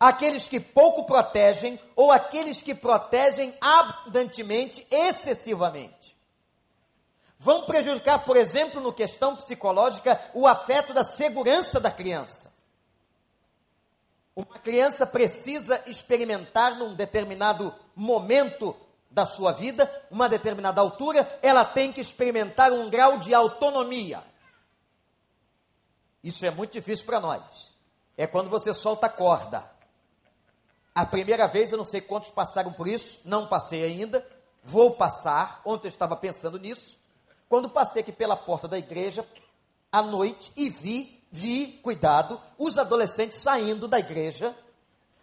aqueles 0.00 0.48
que 0.48 0.58
pouco 0.58 1.04
protegem 1.04 1.78
ou 1.94 2.10
aqueles 2.10 2.62
que 2.62 2.74
protegem 2.74 3.54
abundantemente, 3.60 4.86
excessivamente. 4.90 6.16
Vão 7.38 7.62
prejudicar, 7.62 8.24
por 8.24 8.36
exemplo, 8.36 8.80
no 8.80 8.92
questão 8.92 9.36
psicológica, 9.36 10.18
o 10.32 10.46
afeto 10.46 10.94
da 10.94 11.04
segurança 11.04 11.78
da 11.78 11.90
criança. 11.90 12.52
Uma 14.34 14.58
criança 14.58 15.06
precisa 15.06 15.82
experimentar 15.86 16.76
num 16.76 16.94
determinado 16.94 17.74
momento 17.94 18.74
da 19.10 19.26
sua 19.26 19.52
vida, 19.52 19.90
uma 20.10 20.28
determinada 20.28 20.80
altura, 20.80 21.28
ela 21.42 21.64
tem 21.64 21.92
que 21.92 22.00
experimentar 22.00 22.72
um 22.72 22.88
grau 22.88 23.18
de 23.18 23.34
autonomia. 23.34 24.22
Isso 26.22 26.44
é 26.44 26.50
muito 26.50 26.72
difícil 26.72 27.06
para 27.06 27.20
nós. 27.20 27.70
É 28.16 28.26
quando 28.26 28.50
você 28.50 28.74
solta 28.74 29.06
a 29.06 29.10
corda. 29.10 29.70
A 30.94 31.06
primeira 31.06 31.46
vez, 31.46 31.72
eu 31.72 31.78
não 31.78 31.84
sei 31.84 32.00
quantos 32.00 32.30
passaram 32.30 32.72
por 32.72 32.86
isso, 32.86 33.20
não 33.24 33.46
passei 33.46 33.84
ainda, 33.84 34.26
vou 34.62 34.92
passar. 34.92 35.62
Ontem 35.64 35.86
eu 35.86 35.90
estava 35.90 36.16
pensando 36.16 36.58
nisso. 36.58 36.98
Quando 37.48 37.70
passei 37.70 38.02
aqui 38.02 38.12
pela 38.12 38.36
porta 38.36 38.68
da 38.68 38.78
igreja, 38.78 39.26
à 39.90 40.02
noite, 40.02 40.52
e 40.56 40.68
vi, 40.68 41.22
vi, 41.32 41.78
cuidado, 41.82 42.40
os 42.58 42.78
adolescentes 42.78 43.38
saindo 43.38 43.88
da 43.88 43.98
igreja, 43.98 44.56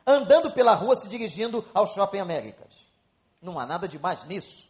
andando 0.06 0.52
pela 0.52 0.74
rua, 0.74 0.96
se 0.96 1.08
dirigindo 1.08 1.66
ao 1.74 1.86
Shopping 1.86 2.20
Américas. 2.20 2.74
Não 3.42 3.60
há 3.60 3.66
nada 3.66 3.88
de 3.88 4.00
mais 4.00 4.24
nisso. 4.26 4.68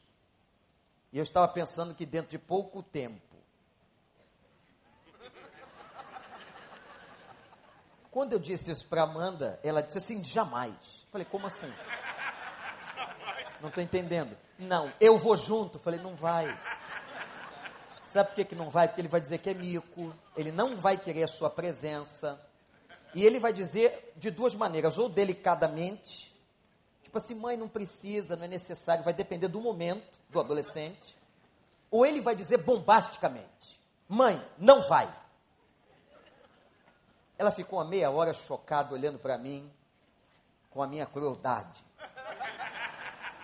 E 1.11 1.17
eu 1.17 1.23
estava 1.23 1.47
pensando 1.47 1.95
que 1.95 2.05
dentro 2.05 2.31
de 2.31 2.37
pouco 2.37 2.83
tempo, 2.83 3.26
Quando 8.17 8.33
eu 8.33 8.39
disse 8.39 8.71
isso 8.71 8.87
para 8.87 9.03
Amanda, 9.03 9.59
ela 9.61 9.79
disse 9.79 9.99
assim: 9.99 10.23
jamais. 10.23 11.05
Falei, 11.11 11.23
como 11.23 11.45
assim? 11.45 11.71
Não 13.61 13.69
estou 13.69 13.83
entendendo. 13.83 14.35
Não, 14.57 14.91
eu 14.99 15.19
vou 15.19 15.37
junto. 15.37 15.77
Falei, 15.77 15.99
não 15.99 16.15
vai. 16.15 16.47
Sabe 18.03 18.29
por 18.29 18.35
que, 18.37 18.45
que 18.45 18.55
não 18.55 18.71
vai? 18.71 18.87
Porque 18.87 19.01
ele 19.01 19.07
vai 19.07 19.21
dizer 19.21 19.37
que 19.37 19.51
é 19.51 19.53
mico, 19.53 20.15
ele 20.35 20.51
não 20.51 20.75
vai 20.75 20.97
querer 20.97 21.25
a 21.25 21.27
sua 21.27 21.47
presença. 21.47 22.41
E 23.13 23.23
ele 23.23 23.39
vai 23.39 23.53
dizer 23.53 24.13
de 24.17 24.31
duas 24.31 24.55
maneiras, 24.55 24.97
ou 24.97 25.07
delicadamente, 25.07 26.35
tipo 27.03 27.19
assim, 27.19 27.35
mãe, 27.35 27.55
não 27.55 27.69
precisa, 27.69 28.35
não 28.35 28.45
é 28.45 28.47
necessário, 28.47 29.03
vai 29.03 29.13
depender 29.13 29.47
do 29.47 29.61
momento 29.61 30.19
do 30.31 30.39
adolescente. 30.39 31.15
Ou 31.91 32.03
ele 32.03 32.19
vai 32.19 32.35
dizer 32.35 32.57
bombasticamente, 32.57 33.79
mãe, 34.09 34.43
não 34.57 34.89
vai. 34.89 35.07
Ela 37.37 37.51
ficou 37.51 37.79
uma 37.79 37.85
meia 37.85 38.09
hora 38.09 38.33
chocada 38.33 38.93
olhando 38.93 39.19
para 39.19 39.37
mim 39.37 39.71
com 40.71 40.81
a 40.81 40.87
minha 40.87 41.05
crueldade 41.05 41.83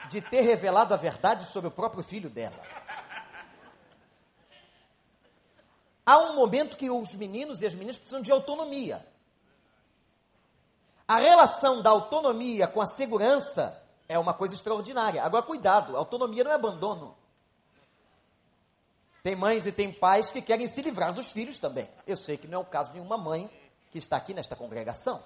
de 0.09 0.21
ter 0.21 0.41
revelado 0.41 0.93
a 0.93 0.97
verdade 0.97 1.45
sobre 1.45 1.67
o 1.67 1.71
próprio 1.71 2.03
filho 2.03 2.29
dela. 2.29 2.61
Há 6.05 6.17
um 6.19 6.35
momento 6.35 6.75
que 6.75 6.89
os 6.89 7.15
meninos 7.15 7.61
e 7.61 7.65
as 7.65 7.73
meninas 7.73 7.97
precisam 7.97 8.21
de 8.21 8.31
autonomia. 8.31 9.05
A 11.07 11.17
relação 11.17 11.81
da 11.81 11.89
autonomia 11.89 12.67
com 12.67 12.81
a 12.81 12.87
segurança 12.87 13.81
é 14.07 14.19
uma 14.19 14.33
coisa 14.33 14.53
extraordinária. 14.53 15.23
Agora, 15.23 15.43
cuidado, 15.43 15.95
autonomia 15.95 16.43
não 16.43 16.51
é 16.51 16.55
abandono. 16.55 17.15
Tem 19.21 19.35
mães 19.35 19.65
e 19.65 19.71
tem 19.71 19.91
pais 19.91 20.31
que 20.31 20.41
querem 20.41 20.67
se 20.67 20.81
livrar 20.81 21.13
dos 21.13 21.31
filhos 21.31 21.57
também. 21.57 21.89
Eu 22.05 22.17
sei 22.17 22.37
que 22.37 22.47
não 22.47 22.59
é 22.59 22.61
o 22.61 22.65
caso 22.65 22.91
de 22.91 22.97
nenhuma 22.97 23.17
mãe 23.17 23.49
que 23.93 23.99
está 23.99 24.17
aqui 24.17 24.33
nesta 24.33 24.55
congregação. 24.55 25.23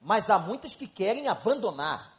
Mas 0.00 0.30
há 0.30 0.38
muitas 0.38 0.74
que 0.74 0.88
querem 0.88 1.28
abandonar. 1.28 2.14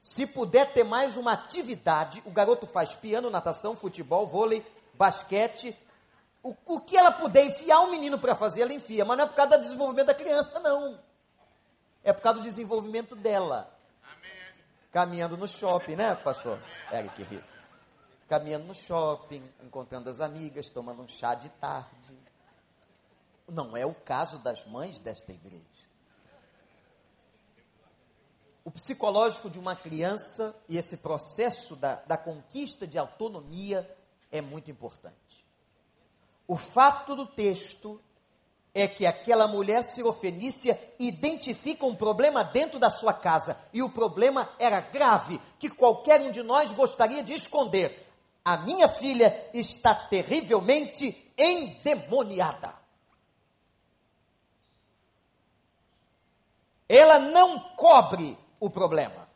Se 0.00 0.26
puder 0.26 0.72
ter 0.72 0.82
mais 0.82 1.16
uma 1.18 1.32
atividade, 1.32 2.22
o 2.24 2.30
garoto 2.30 2.66
faz 2.66 2.94
piano, 2.94 3.28
natação, 3.28 3.76
futebol, 3.76 4.26
vôlei, 4.26 4.64
basquete. 4.94 5.76
O, 6.42 6.56
o 6.64 6.80
que 6.80 6.96
ela 6.96 7.12
puder 7.12 7.44
enfiar 7.44 7.80
um 7.80 7.90
menino 7.90 8.18
para 8.18 8.34
fazer, 8.34 8.62
ela 8.62 8.72
enfia. 8.72 9.04
Mas 9.04 9.18
não 9.18 9.24
é 9.24 9.28
por 9.28 9.34
causa 9.34 9.58
do 9.58 9.64
desenvolvimento 9.64 10.06
da 10.06 10.14
criança, 10.14 10.58
não. 10.60 10.98
É 12.02 12.12
por 12.12 12.22
causa 12.22 12.38
do 12.40 12.44
desenvolvimento 12.44 13.14
dela. 13.14 13.70
Amém. 14.02 14.30
Caminhando 14.90 15.36
no 15.36 15.46
shopping, 15.46 15.96
né, 15.96 16.14
pastor? 16.14 16.58
Eric 16.90 17.22
Riz. 17.24 17.44
Caminhando 18.26 18.64
no 18.64 18.74
shopping, 18.74 19.42
encontrando 19.62 20.08
as 20.08 20.20
amigas, 20.20 20.70
tomando 20.70 21.02
um 21.02 21.08
chá 21.08 21.34
de 21.34 21.50
tarde 21.50 22.16
não 23.48 23.76
é 23.76 23.86
o 23.86 23.94
caso 23.94 24.38
das 24.38 24.64
mães 24.66 24.98
desta 24.98 25.32
igreja. 25.32 25.64
O 28.64 28.70
psicológico 28.70 29.48
de 29.48 29.60
uma 29.60 29.76
criança 29.76 30.54
e 30.68 30.76
esse 30.76 30.96
processo 30.96 31.76
da, 31.76 31.96
da 32.06 32.16
conquista 32.16 32.86
de 32.86 32.98
autonomia 32.98 33.88
é 34.32 34.40
muito 34.40 34.70
importante. 34.70 35.46
O 36.48 36.56
fato 36.56 37.14
do 37.14 37.26
texto 37.26 38.00
é 38.74 38.86
que 38.86 39.06
aquela 39.06 39.48
mulher 39.48 39.82
sirofenícia 39.84 40.78
identifica 40.98 41.86
um 41.86 41.94
problema 41.94 42.44
dentro 42.44 42.78
da 42.78 42.90
sua 42.90 43.14
casa. 43.14 43.56
E 43.72 43.82
o 43.82 43.88
problema 43.88 44.50
era 44.58 44.80
grave, 44.80 45.40
que 45.58 45.70
qualquer 45.70 46.20
um 46.20 46.30
de 46.30 46.42
nós 46.42 46.72
gostaria 46.72 47.22
de 47.22 47.32
esconder. 47.32 48.06
A 48.44 48.58
minha 48.58 48.88
filha 48.88 49.48
está 49.54 49.94
terrivelmente 49.94 51.32
endemoniada. 51.38 52.74
Ela 56.88 57.18
não 57.18 57.58
cobre 57.76 58.38
o 58.60 58.70
problema. 58.70 59.28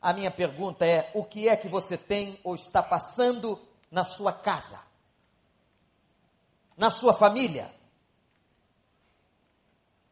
A 0.00 0.12
minha 0.12 0.30
pergunta 0.30 0.84
é: 0.84 1.10
o 1.14 1.24
que 1.24 1.48
é 1.48 1.56
que 1.56 1.68
você 1.68 1.96
tem 1.96 2.38
ou 2.42 2.54
está 2.54 2.82
passando 2.82 3.58
na 3.90 4.04
sua 4.04 4.32
casa? 4.32 4.80
Na 6.76 6.90
sua 6.90 7.14
família? 7.14 7.72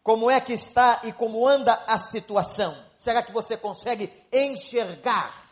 Como 0.02 0.30
é 0.30 0.40
que 0.40 0.52
está 0.52 1.02
e 1.04 1.12
como 1.12 1.46
anda 1.46 1.74
a 1.86 1.98
situação? 1.98 2.76
Será 2.96 3.22
que 3.22 3.32
você 3.32 3.56
consegue 3.56 4.12
enxergar 4.32 5.50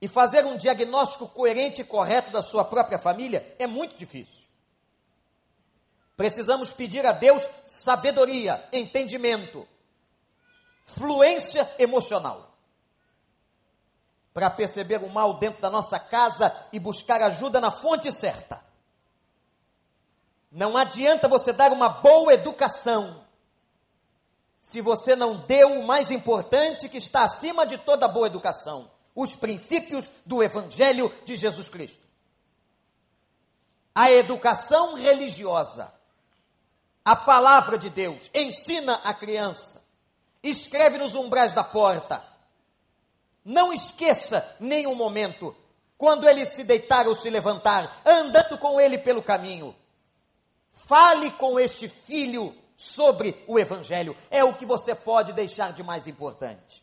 e 0.00 0.08
fazer 0.08 0.44
um 0.44 0.56
diagnóstico 0.56 1.28
coerente 1.28 1.82
e 1.82 1.84
correto 1.84 2.30
da 2.30 2.42
sua 2.42 2.64
própria 2.64 2.98
família? 2.98 3.54
É 3.58 3.66
muito 3.66 3.96
difícil. 3.96 4.49
Precisamos 6.20 6.70
pedir 6.70 7.06
a 7.06 7.12
Deus 7.12 7.48
sabedoria, 7.64 8.68
entendimento, 8.74 9.66
fluência 10.84 11.66
emocional. 11.78 12.58
Para 14.30 14.50
perceber 14.50 15.02
o 15.02 15.08
mal 15.08 15.38
dentro 15.38 15.62
da 15.62 15.70
nossa 15.70 15.98
casa 15.98 16.54
e 16.74 16.78
buscar 16.78 17.22
ajuda 17.22 17.58
na 17.58 17.70
fonte 17.70 18.12
certa. 18.12 18.62
Não 20.52 20.76
adianta 20.76 21.26
você 21.26 21.54
dar 21.54 21.72
uma 21.72 21.88
boa 21.88 22.34
educação 22.34 23.24
se 24.60 24.82
você 24.82 25.16
não 25.16 25.46
deu 25.46 25.80
o 25.80 25.86
mais 25.86 26.10
importante 26.10 26.86
que 26.90 26.98
está 26.98 27.24
acima 27.24 27.64
de 27.64 27.78
toda 27.78 28.06
boa 28.06 28.26
educação: 28.26 28.90
os 29.14 29.34
princípios 29.34 30.12
do 30.26 30.42
Evangelho 30.42 31.10
de 31.24 31.34
Jesus 31.34 31.70
Cristo. 31.70 32.06
A 33.94 34.12
educação 34.12 34.96
religiosa 34.96 35.98
a 37.04 37.16
palavra 37.16 37.78
de 37.78 37.88
Deus, 37.88 38.30
ensina 38.34 38.94
a 39.04 39.14
criança, 39.14 39.82
escreve 40.42 40.98
nos 40.98 41.14
umbrais 41.14 41.52
da 41.54 41.64
porta. 41.64 42.22
Não 43.44 43.72
esqueça 43.72 44.56
nenhum 44.60 44.94
momento, 44.94 45.56
quando 45.96 46.28
ele 46.28 46.44
se 46.46 46.64
deitar 46.64 47.06
ou 47.08 47.14
se 47.14 47.30
levantar, 47.30 48.00
andando 48.04 48.58
com 48.58 48.80
ele 48.80 48.98
pelo 48.98 49.22
caminho. 49.22 49.74
Fale 50.72 51.30
com 51.32 51.58
este 51.58 51.88
filho 51.88 52.56
sobre 52.76 53.42
o 53.46 53.58
Evangelho, 53.58 54.16
é 54.30 54.42
o 54.42 54.54
que 54.54 54.64
você 54.64 54.94
pode 54.94 55.32
deixar 55.32 55.72
de 55.72 55.82
mais 55.82 56.06
importante. 56.06 56.82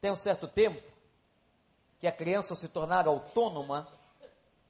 Tem 0.00 0.10
um 0.10 0.16
certo 0.16 0.48
tempo 0.48 0.82
que 2.00 2.06
a 2.06 2.12
criança 2.12 2.56
se 2.56 2.68
tornar 2.68 3.06
autônoma, 3.06 3.86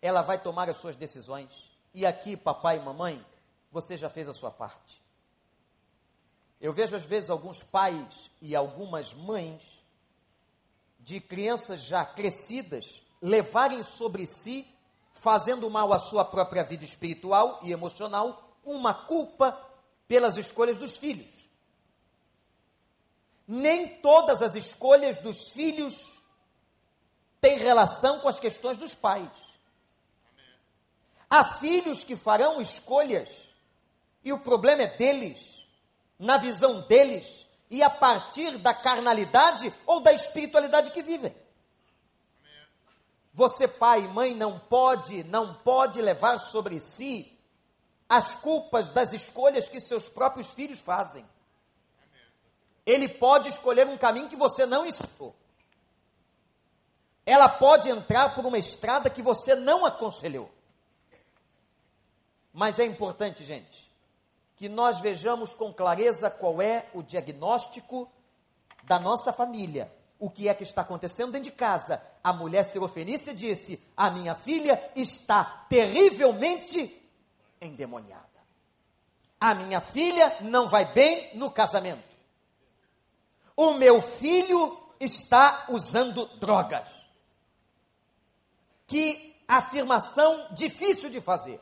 ela 0.02 0.20
vai 0.20 0.38
tomar 0.38 0.68
as 0.68 0.76
suas 0.76 0.96
decisões. 0.96 1.70
E 1.94 2.04
aqui, 2.04 2.36
papai 2.36 2.76
e 2.76 2.80
mamãe, 2.80 3.24
você 3.72 3.96
já 3.96 4.10
fez 4.10 4.28
a 4.28 4.34
sua 4.34 4.50
parte. 4.50 5.02
Eu 6.60 6.72
vejo 6.72 6.94
às 6.94 7.04
vezes 7.04 7.30
alguns 7.30 7.62
pais 7.62 8.30
e 8.40 8.54
algumas 8.54 9.14
mães 9.14 9.82
de 11.00 11.20
crianças 11.20 11.82
já 11.82 12.04
crescidas 12.04 13.02
levarem 13.20 13.82
sobre 13.82 14.26
si, 14.26 14.66
fazendo 15.14 15.68
mal 15.70 15.92
à 15.92 15.98
sua 15.98 16.24
própria 16.24 16.62
vida 16.62 16.84
espiritual 16.84 17.58
e 17.62 17.72
emocional, 17.72 18.56
uma 18.64 18.92
culpa 18.94 19.58
pelas 20.06 20.36
escolhas 20.36 20.78
dos 20.78 20.98
filhos. 20.98 21.48
Nem 23.48 24.00
todas 24.00 24.42
as 24.42 24.54
escolhas 24.54 25.18
dos 25.18 25.50
filhos 25.50 26.20
têm 27.40 27.58
relação 27.58 28.20
com 28.20 28.28
as 28.28 28.38
questões 28.38 28.76
dos 28.76 28.94
pais. 28.94 29.30
Há 31.28 31.54
filhos 31.54 32.04
que 32.04 32.14
farão 32.14 32.60
escolhas 32.60 33.51
e 34.24 34.32
o 34.32 34.38
problema 34.38 34.82
é 34.82 34.96
deles, 34.96 35.66
na 36.18 36.36
visão 36.36 36.86
deles 36.86 37.46
e 37.70 37.82
a 37.82 37.90
partir 37.90 38.58
da 38.58 38.74
carnalidade 38.74 39.72
ou 39.86 40.00
da 40.00 40.12
espiritualidade 40.12 40.90
que 40.90 41.02
vivem. 41.02 41.34
Você, 43.34 43.66
pai 43.66 44.00
e 44.00 44.08
mãe, 44.08 44.34
não 44.34 44.58
pode, 44.58 45.24
não 45.24 45.54
pode 45.54 46.00
levar 46.00 46.38
sobre 46.38 46.80
si 46.80 47.38
as 48.08 48.34
culpas 48.34 48.90
das 48.90 49.12
escolhas 49.12 49.68
que 49.68 49.80
seus 49.80 50.08
próprios 50.08 50.52
filhos 50.52 50.80
fazem. 50.80 51.26
Ele 52.84 53.08
pode 53.08 53.48
escolher 53.48 53.86
um 53.86 53.96
caminho 53.96 54.28
que 54.28 54.36
você 54.36 54.66
não 54.66 54.84
ensinou. 54.84 55.34
Ela 57.24 57.48
pode 57.48 57.88
entrar 57.88 58.34
por 58.34 58.44
uma 58.44 58.58
estrada 58.58 59.08
que 59.08 59.22
você 59.22 59.54
não 59.54 59.86
aconselhou. 59.86 60.50
Mas 62.52 62.78
é 62.78 62.84
importante, 62.84 63.44
gente, 63.44 63.90
que 64.62 64.68
nós 64.68 65.00
vejamos 65.00 65.52
com 65.52 65.74
clareza 65.74 66.30
qual 66.30 66.62
é 66.62 66.86
o 66.94 67.02
diagnóstico 67.02 68.08
da 68.84 68.96
nossa 68.96 69.32
família. 69.32 69.92
O 70.20 70.30
que 70.30 70.48
é 70.48 70.54
que 70.54 70.62
está 70.62 70.82
acontecendo 70.82 71.32
dentro 71.32 71.50
de 71.50 71.56
casa? 71.56 72.00
A 72.22 72.32
mulher 72.32 72.62
serofenícia 72.62 73.34
disse: 73.34 73.82
A 73.96 74.08
minha 74.08 74.36
filha 74.36 74.80
está 74.94 75.66
terrivelmente 75.68 76.96
endemoniada. 77.60 78.22
A 79.40 79.52
minha 79.52 79.80
filha 79.80 80.36
não 80.42 80.68
vai 80.68 80.94
bem 80.94 81.36
no 81.36 81.50
casamento. 81.50 82.08
O 83.56 83.74
meu 83.74 84.00
filho 84.00 84.80
está 85.00 85.66
usando 85.70 86.24
drogas. 86.38 86.86
Que 88.86 89.34
afirmação 89.48 90.54
difícil 90.54 91.10
de 91.10 91.20
fazer. 91.20 91.60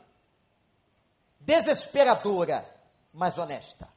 Desesperadora, 1.40 2.78
mas 3.12 3.36
honesta. 3.38 3.88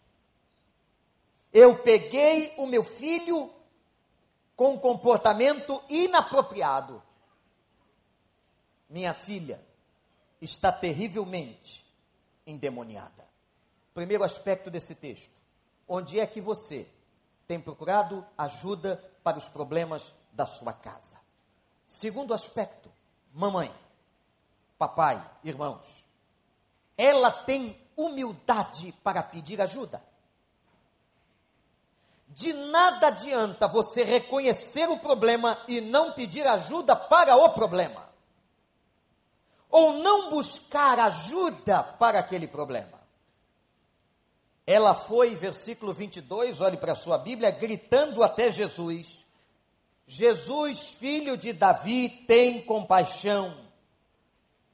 Eu 1.52 1.78
peguei 1.84 2.54
o 2.58 2.66
meu 2.66 2.84
filho 2.84 3.54
com 4.56 4.74
um 4.74 4.80
comportamento 4.80 5.82
inapropriado. 5.90 7.02
Minha 8.90 9.14
filha 9.14 9.64
está 10.42 10.72
terrivelmente 10.72 11.86
endemoniada. 12.46 13.24
Primeiro 13.94 14.24
aspecto 14.24 14.72
desse 14.72 14.96
texto: 14.96 15.42
onde 15.88 16.20
é 16.20 16.26
que 16.26 16.42
você 16.42 16.88
tem 17.48 17.60
procurado 17.60 18.26
ajuda 18.38 18.98
para 19.24 19.38
os 19.38 19.48
problemas 19.50 20.14
da 20.32 20.46
sua 20.46 20.74
casa? 20.74 21.20
Segundo 21.88 22.34
aspecto: 22.34 22.92
mamãe, 23.32 23.74
papai, 24.78 25.24
irmãos, 25.44 26.06
ela 26.98 27.32
tem 27.32 27.80
humildade 27.96 28.92
para 29.04 29.22
pedir 29.22 29.62
ajuda. 29.62 30.04
De 32.28 32.52
nada 32.54 33.08
adianta 33.08 33.68
você 33.68 34.04
reconhecer 34.04 34.90
o 34.90 34.98
problema 34.98 35.64
e 35.68 35.80
não 35.80 36.14
pedir 36.14 36.48
ajuda 36.48 36.96
para 36.96 37.36
o 37.36 37.54
problema 37.54 38.14
ou 39.74 39.94
não 39.94 40.30
buscar 40.30 41.00
ajuda 41.00 41.82
para 41.82 42.20
aquele 42.20 42.48
problema. 42.48 43.02
Ela 44.68 44.94
foi, 44.94 45.36
versículo 45.36 45.96
22, 45.96 46.62
olhe 46.62 46.78
para 46.78 46.94
a 46.94 46.96
sua 46.96 47.18
Bíblia, 47.18 47.50
gritando 47.50 48.24
até 48.24 48.52
Jesus: 48.52 49.26
Jesus, 50.06 50.90
filho 50.90 51.36
de 51.36 51.52
Davi, 51.52 52.24
tem 52.28 52.64
compaixão. 52.64 53.68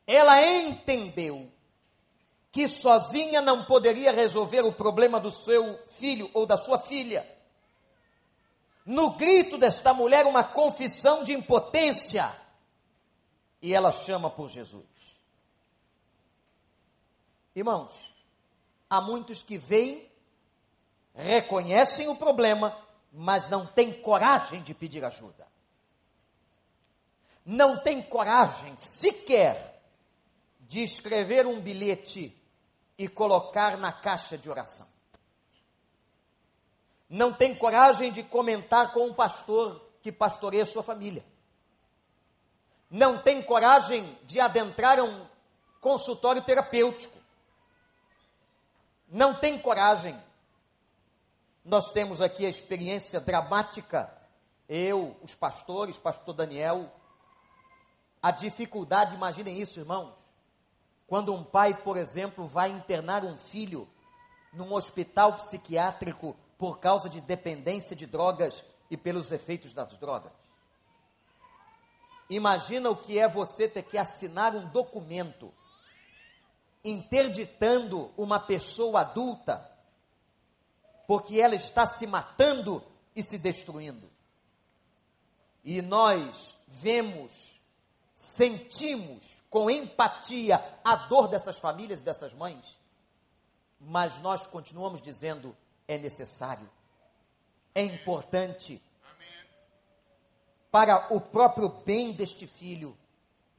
Ela 0.05 0.45
entendeu 0.45 1.49
que 2.51 2.67
sozinha 2.67 3.41
não 3.41 3.65
poderia 3.65 4.11
resolver 4.11 4.61
o 4.61 4.73
problema 4.73 5.19
do 5.19 5.31
seu 5.31 5.79
filho 5.91 6.29
ou 6.33 6.45
da 6.45 6.57
sua 6.57 6.79
filha. 6.79 7.25
No 8.85 9.11
grito 9.11 9.57
desta 9.57 9.93
mulher, 9.93 10.25
uma 10.25 10.43
confissão 10.43 11.23
de 11.23 11.33
impotência 11.33 12.35
e 13.61 13.73
ela 13.73 13.91
chama 13.91 14.29
por 14.29 14.49
Jesus. 14.49 14.83
Irmãos, 17.55 18.11
há 18.89 19.01
muitos 19.01 19.41
que 19.41 19.57
veem, 19.57 20.09
reconhecem 21.13 22.07
o 22.07 22.15
problema, 22.15 22.75
mas 23.11 23.49
não 23.49 23.65
têm 23.65 23.93
coragem 24.01 24.61
de 24.61 24.73
pedir 24.73 25.03
ajuda. 25.03 25.47
Não 27.45 27.81
têm 27.81 28.01
coragem 28.01 28.75
sequer 28.77 29.81
de 30.61 30.81
escrever 30.81 31.45
um 31.45 31.59
bilhete 31.59 32.38
e 32.99 33.07
colocar 33.07 33.77
na 33.77 33.91
caixa 33.91 34.37
de 34.37 34.47
oração. 34.47 34.87
Não 37.09 37.33
tem 37.33 37.55
coragem 37.55 38.11
de 38.11 38.21
comentar 38.21 38.93
com 38.93 39.07
um 39.07 39.13
pastor 39.15 39.83
que 40.03 40.11
pastoreia 40.11 40.67
sua 40.67 40.83
família 40.83 41.25
não 42.89 43.21
tem 43.21 43.41
coragem 43.41 44.17
de 44.23 44.39
adentrar 44.39 44.99
um 44.99 45.27
consultório 45.79 46.41
terapêutico. 46.41 47.17
Não 49.07 49.39
tem 49.39 49.59
coragem. 49.59 50.19
Nós 51.63 51.91
temos 51.91 52.19
aqui 52.19 52.45
a 52.45 52.49
experiência 52.49 53.19
dramática, 53.19 54.11
eu, 54.67 55.15
os 55.21 55.35
pastores, 55.35 55.97
pastor 55.97 56.33
Daniel, 56.33 56.91
a 58.21 58.31
dificuldade, 58.31 59.15
imaginem 59.15 59.59
isso, 59.59 59.79
irmãos. 59.79 60.15
Quando 61.09 61.33
um 61.33 61.43
pai, 61.43 61.73
por 61.73 61.97
exemplo, 61.97 62.47
vai 62.47 62.69
internar 62.69 63.25
um 63.25 63.35
filho 63.35 63.89
num 64.53 64.73
hospital 64.73 65.33
psiquiátrico 65.33 66.37
por 66.57 66.79
causa 66.79 67.09
de 67.09 67.19
dependência 67.19 67.95
de 67.95 68.05
drogas 68.05 68.63
e 68.89 68.95
pelos 68.95 69.31
efeitos 69.31 69.73
das 69.73 69.97
drogas. 69.97 70.31
Imagina 72.29 72.91
o 72.91 72.95
que 72.95 73.17
é 73.17 73.27
você 73.27 73.67
ter 73.67 73.83
que 73.83 73.97
assinar 73.97 74.55
um 74.55 74.69
documento 74.69 75.51
interditando 76.85 78.11
uma 78.15 78.39
pessoa 78.39 79.01
adulta 79.01 79.67
porque 81.07 81.41
ela 81.41 81.55
está 81.55 81.87
se 81.87 82.05
matando 82.05 82.83
e 83.15 83.23
se 83.23 83.39
destruindo. 83.39 84.07
E 85.63 85.81
nós 85.81 86.55
vemos, 86.67 87.58
sentimos 88.19 89.41
com 89.49 89.69
empatia 89.69 90.61
a 90.83 90.93
dor 91.07 91.29
dessas 91.29 91.57
famílias, 91.57 92.01
dessas 92.01 92.33
mães, 92.33 92.77
mas 93.79 94.17
nós 94.19 94.45
continuamos 94.45 95.01
dizendo: 95.01 95.55
é 95.87 95.97
necessário, 95.97 96.69
é 97.73 97.81
importante, 97.81 98.83
para 100.69 101.13
o 101.15 101.21
próprio 101.21 101.69
bem 101.69 102.11
deste 102.11 102.45
filho, 102.45 102.97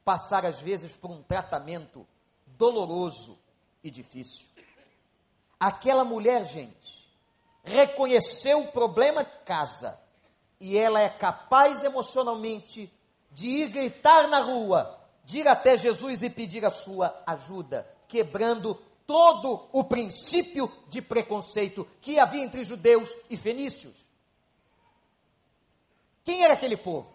passar 0.05 0.45
às 0.45 0.61
vezes 0.61 0.95
por 0.95 1.09
um 1.09 1.23
tratamento 1.23 2.07
doloroso 2.45 3.39
e 3.83 3.89
difícil. 3.89 4.45
Aquela 5.59 6.03
mulher, 6.03 6.45
gente, 6.45 7.11
reconheceu 7.63 8.59
o 8.59 8.71
problema 8.71 9.23
de 9.23 9.39
casa 9.43 9.99
e 10.59 10.77
ela 10.77 11.01
é 11.01 11.09
capaz 11.09 11.83
emocionalmente 11.83 12.93
de 13.31 13.47
ir 13.47 13.69
gritar 13.69 14.27
na 14.27 14.39
rua, 14.39 14.99
de 15.23 15.39
ir 15.39 15.47
até 15.47 15.77
Jesus 15.77 16.21
e 16.21 16.29
pedir 16.29 16.65
a 16.65 16.71
sua 16.71 17.23
ajuda, 17.25 17.87
quebrando 18.07 18.75
todo 19.05 19.67
o 19.71 19.83
princípio 19.83 20.71
de 20.87 21.01
preconceito 21.01 21.87
que 22.01 22.19
havia 22.19 22.43
entre 22.43 22.63
judeus 22.63 23.15
e 23.29 23.37
fenícios. 23.37 24.07
Quem 26.23 26.43
era 26.43 26.53
aquele 26.53 26.77
povo? 26.77 27.11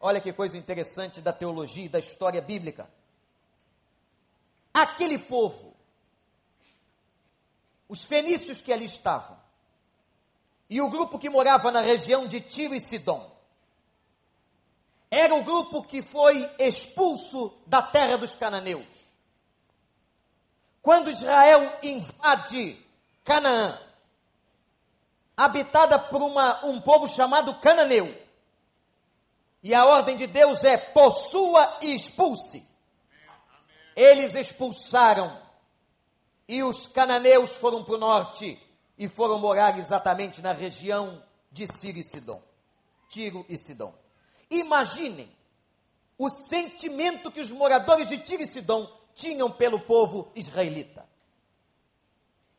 Olha 0.00 0.20
que 0.20 0.32
coisa 0.32 0.58
interessante 0.58 1.20
da 1.20 1.32
teologia 1.32 1.86
e 1.86 1.88
da 1.88 1.98
história 1.98 2.42
bíblica. 2.42 2.88
Aquele 4.72 5.18
povo, 5.18 5.74
os 7.88 8.04
fenícios 8.04 8.60
que 8.60 8.72
ali 8.72 8.84
estavam, 8.84 9.38
e 10.68 10.80
o 10.80 10.88
grupo 10.88 11.18
que 11.18 11.30
morava 11.30 11.70
na 11.70 11.80
região 11.80 12.26
de 12.26 12.40
Tiro 12.40 12.74
e 12.74 12.80
Sidom, 12.80 13.33
era 15.14 15.34
o 15.34 15.44
grupo 15.44 15.82
que 15.82 16.02
foi 16.02 16.50
expulso 16.58 17.56
da 17.66 17.80
terra 17.80 18.16
dos 18.16 18.34
cananeus. 18.34 19.04
Quando 20.82 21.10
Israel 21.10 21.78
invade 21.82 22.84
Canaã, 23.24 23.80
habitada 25.34 25.98
por 25.98 26.20
uma, 26.20 26.64
um 26.66 26.80
povo 26.80 27.06
chamado 27.06 27.54
cananeu. 27.60 28.14
E 29.62 29.74
a 29.74 29.86
ordem 29.86 30.14
de 30.14 30.26
Deus 30.26 30.62
é: 30.62 30.76
possua 30.76 31.78
e 31.80 31.94
expulse. 31.94 32.68
Eles 33.96 34.34
expulsaram. 34.34 35.42
E 36.46 36.62
os 36.62 36.86
cananeus 36.86 37.56
foram 37.56 37.82
para 37.82 37.94
o 37.94 37.98
norte 37.98 38.60
e 38.98 39.08
foram 39.08 39.38
morar 39.38 39.78
exatamente 39.78 40.42
na 40.42 40.52
região 40.52 41.22
de 41.50 41.66
Ciro 41.66 41.98
e 41.98 42.04
Sidom. 42.04 42.42
Tiro 43.08 43.46
e 43.48 43.56
Sidom. 43.56 44.03
Imaginem 44.50 45.30
o 46.18 46.28
sentimento 46.28 47.30
que 47.30 47.40
os 47.40 47.50
moradores 47.50 48.08
de 48.08 48.18
Tiro 48.18 48.42
e 48.42 48.46
Sidom 48.46 48.90
tinham 49.14 49.50
pelo 49.50 49.80
povo 49.80 50.30
israelita. 50.34 51.04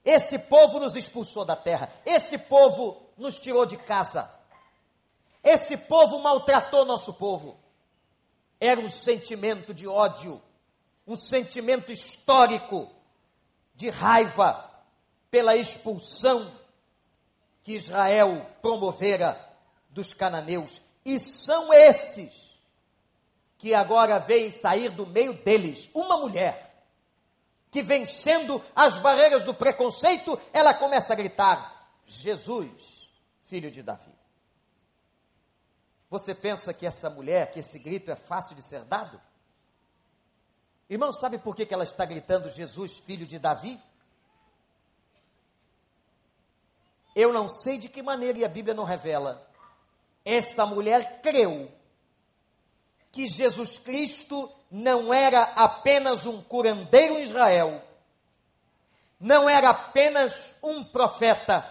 Esse 0.04 0.38
povo 0.38 0.80
nos 0.80 0.96
expulsou 0.96 1.44
da 1.44 1.56
terra, 1.56 1.92
esse 2.06 2.38
povo 2.38 3.02
nos 3.18 3.40
tirou 3.40 3.66
de 3.66 3.76
casa, 3.78 4.32
esse 5.44 5.78
povo 5.78 6.20
maltratou 6.20 6.86
nosso 6.86 7.14
povo. 7.14 7.58
Era 8.60 8.80
um 8.80 8.90
sentimento 8.90 9.74
de 9.74 9.88
ódio, 9.88 10.42
um 11.08 11.18
sentimento 11.18 11.92
histórico 11.92 12.90
de 13.76 13.90
raiva 13.90 14.72
pela 15.30 15.56
expulsão 15.56 16.54
que 17.64 17.74
Israel 17.74 18.46
promovera 18.62 19.38
dos 19.90 20.14
cananeus. 20.14 20.82
E 21.06 21.20
são 21.20 21.72
esses 21.72 22.34
que 23.58 23.74
agora 23.74 24.20
veem 24.20 24.52
sair 24.52 24.90
do 24.90 25.06
meio 25.06 25.34
deles 25.34 25.90
uma 25.94 26.18
mulher 26.18 26.66
que 27.76 27.82
vencendo 27.82 28.64
as 28.74 28.98
barreiras 28.98 29.44
do 29.44 29.54
preconceito, 29.54 30.40
ela 30.54 30.74
começa 30.74 31.12
a 31.12 31.16
gritar: 31.16 31.90
Jesus, 32.06 33.12
filho 33.48 33.70
de 33.70 33.84
Davi. 33.84 34.16
Você 36.10 36.34
pensa 36.34 36.74
que 36.74 36.88
essa 36.88 37.10
mulher, 37.10 37.52
que 37.52 37.60
esse 37.60 37.78
grito 37.78 38.10
é 38.10 38.16
fácil 38.16 38.56
de 38.56 38.62
ser 38.62 38.86
dado? 38.86 39.20
Irmão, 40.90 41.12
sabe 41.12 41.38
por 41.38 41.54
que 41.54 41.68
ela 41.74 41.84
está 41.84 42.06
gritando 42.06 42.50
Jesus, 42.50 42.98
filho 43.00 43.28
de 43.28 43.38
Davi? 43.38 43.78
Eu 47.14 47.34
não 47.34 47.50
sei 47.50 47.78
de 47.78 47.90
que 47.90 48.02
maneira, 48.02 48.38
e 48.40 48.46
a 48.46 48.50
Bíblia 48.50 48.74
não 48.74 48.86
revela. 48.86 49.46
Essa 50.26 50.66
mulher 50.66 51.22
creu 51.22 51.72
que 53.12 53.28
Jesus 53.28 53.78
Cristo 53.78 54.52
não 54.70 55.14
era 55.14 55.44
apenas 55.56 56.26
um 56.26 56.42
curandeiro 56.42 57.14
em 57.14 57.22
Israel, 57.22 57.82
não 59.20 59.48
era 59.48 59.70
apenas 59.70 60.58
um 60.64 60.84
profeta, 60.84 61.64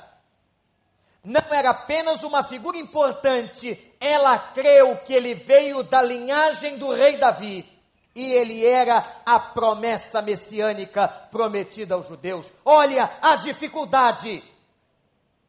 não 1.22 1.52
era 1.52 1.70
apenas 1.70 2.22
uma 2.22 2.44
figura 2.44 2.78
importante, 2.78 3.92
ela 4.00 4.38
creu 4.38 4.96
que 4.98 5.12
ele 5.12 5.34
veio 5.34 5.82
da 5.82 6.00
linhagem 6.00 6.78
do 6.78 6.92
rei 6.94 7.16
Davi 7.16 7.68
e 8.14 8.32
ele 8.32 8.64
era 8.64 9.22
a 9.26 9.40
promessa 9.40 10.22
messiânica 10.22 11.08
prometida 11.08 11.96
aos 11.96 12.06
judeus. 12.06 12.52
Olha 12.64 13.18
a 13.20 13.36
dificuldade 13.36 14.42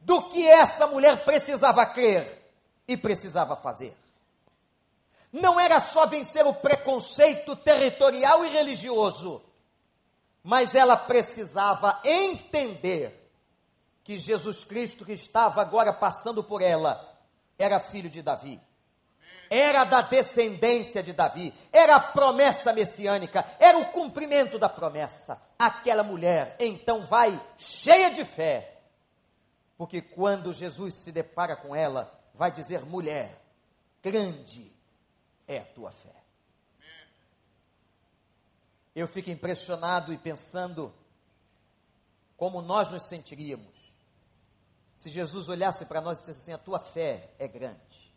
do 0.01 0.23
que 0.23 0.47
essa 0.47 0.87
mulher 0.87 1.23
precisava 1.23 1.85
crer 1.85 2.44
e 2.87 2.95
precisava 2.95 3.55
fazer 3.55 3.95
não 5.35 5.59
era 5.59 5.81
só 5.81 6.05
vencer 6.05 6.45
o 6.45 6.53
preconceito 6.53 7.57
territorial 7.57 8.45
e 8.45 8.49
religioso, 8.49 9.43
mas 10.41 10.73
ela 10.73 10.95
precisava 10.95 11.99
entender 12.05 13.29
que 14.01 14.17
Jesus 14.17 14.63
Cristo, 14.63 15.03
que 15.03 15.11
estava 15.11 15.61
agora 15.61 15.91
passando 15.91 16.41
por 16.41 16.61
ela, 16.61 17.13
era 17.59 17.81
filho 17.81 18.09
de 18.09 18.21
Davi. 18.21 18.61
Era 19.49 19.83
da 19.83 20.01
descendência 20.01 21.03
de 21.03 21.11
Davi, 21.11 21.53
era 21.71 21.97
a 21.97 21.99
promessa 21.99 22.71
messiânica, 22.71 23.45
era 23.59 23.77
o 23.77 23.91
cumprimento 23.91 24.57
da 24.57 24.69
promessa. 24.69 25.39
Aquela 25.59 26.01
mulher 26.01 26.55
então 26.59 27.05
vai 27.05 27.39
cheia 27.57 28.09
de 28.09 28.23
fé, 28.23 28.79
porque 29.77 30.01
quando 30.01 30.53
Jesus 30.53 31.03
se 31.03 31.11
depara 31.11 31.55
com 31.55 31.75
ela, 31.75 32.11
vai 32.37 32.51
dizer: 32.51 32.85
mulher, 32.85 33.41
grande 34.01 34.71
é 35.47 35.59
a 35.59 35.65
tua 35.65 35.91
fé. 35.91 36.15
Eu 38.95 39.07
fico 39.07 39.29
impressionado 39.29 40.13
e 40.13 40.17
pensando 40.17 40.93
como 42.37 42.61
nós 42.61 42.89
nos 42.89 43.07
sentiríamos 43.07 43.75
se 44.97 45.09
Jesus 45.09 45.49
olhasse 45.49 45.85
para 45.85 46.01
nós 46.01 46.17
e 46.17 46.21
dissesse 46.21 46.39
assim: 46.41 46.53
a 46.53 46.57
tua 46.57 46.79
fé 46.79 47.29
é 47.37 47.47
grande. 47.47 48.13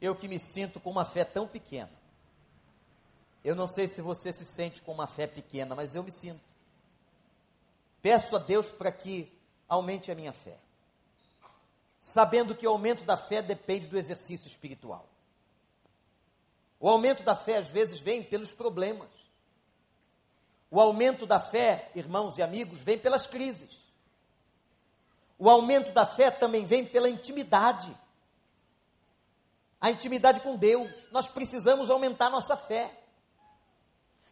Eu 0.00 0.14
que 0.14 0.28
me 0.28 0.38
sinto 0.38 0.80
com 0.80 0.90
uma 0.90 1.04
fé 1.04 1.24
tão 1.24 1.46
pequena. 1.46 1.92
Eu 3.42 3.54
não 3.54 3.66
sei 3.66 3.88
se 3.88 4.00
você 4.00 4.32
se 4.32 4.44
sente 4.44 4.82
com 4.82 4.92
uma 4.92 5.06
fé 5.06 5.26
pequena, 5.26 5.74
mas 5.74 5.94
eu 5.94 6.02
me 6.02 6.12
sinto. 6.12 6.40
Peço 8.02 8.36
a 8.36 8.38
Deus 8.38 8.70
para 8.72 8.90
que 8.92 9.32
aumente 9.68 10.10
a 10.10 10.14
minha 10.14 10.32
fé, 10.32 10.58
sabendo 12.04 12.54
que 12.54 12.66
o 12.66 12.70
aumento 12.70 13.02
da 13.02 13.16
fé 13.16 13.40
depende 13.40 13.86
do 13.86 13.96
exercício 13.96 14.46
espiritual. 14.46 15.08
O 16.78 16.86
aumento 16.86 17.22
da 17.22 17.34
fé 17.34 17.56
às 17.56 17.68
vezes 17.68 17.98
vem 17.98 18.22
pelos 18.22 18.52
problemas. 18.52 19.08
O 20.70 20.78
aumento 20.78 21.24
da 21.24 21.40
fé, 21.40 21.90
irmãos 21.94 22.36
e 22.36 22.42
amigos, 22.42 22.82
vem 22.82 22.98
pelas 22.98 23.26
crises. 23.26 23.80
O 25.38 25.48
aumento 25.48 25.92
da 25.92 26.04
fé 26.04 26.30
também 26.30 26.66
vem 26.66 26.84
pela 26.84 27.08
intimidade. 27.08 27.96
A 29.80 29.90
intimidade 29.90 30.42
com 30.42 30.56
Deus. 30.56 31.08
Nós 31.10 31.26
precisamos 31.26 31.90
aumentar 31.90 32.28
nossa 32.28 32.54
fé. 32.54 33.00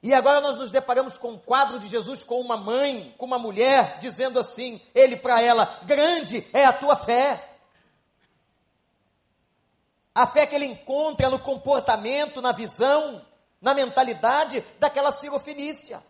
E 0.02 0.12
agora 0.12 0.42
nós 0.42 0.58
nos 0.58 0.70
deparamos 0.70 1.16
com 1.16 1.30
um 1.30 1.38
quadro 1.38 1.78
de 1.78 1.88
Jesus 1.88 2.22
com 2.22 2.38
uma 2.38 2.58
mãe, 2.58 3.14
com 3.16 3.24
uma 3.24 3.38
mulher, 3.38 3.98
dizendo 3.98 4.38
assim, 4.38 4.78
ele 4.94 5.16
para 5.16 5.40
ela: 5.40 5.80
grande 5.86 6.46
é 6.52 6.66
a 6.66 6.72
tua 6.74 6.96
fé. 6.96 7.48
A 10.14 10.26
fé 10.26 10.46
que 10.46 10.54
ele 10.54 10.66
encontra 10.66 11.30
no 11.30 11.38
comportamento, 11.38 12.42
na 12.42 12.52
visão, 12.52 13.24
na 13.60 13.72
mentalidade 13.72 14.60
daquela 14.78 15.10
cirofinícia. 15.10 16.02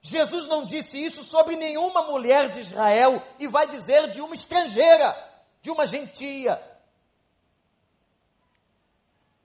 Jesus 0.00 0.46
não 0.46 0.64
disse 0.64 1.02
isso 1.02 1.24
sobre 1.24 1.56
nenhuma 1.56 2.02
mulher 2.02 2.50
de 2.50 2.60
Israel 2.60 3.22
e 3.38 3.46
vai 3.46 3.66
dizer 3.66 4.10
de 4.10 4.20
uma 4.20 4.34
estrangeira, 4.34 5.14
de 5.60 5.70
uma 5.70 5.86
gentia, 5.86 6.62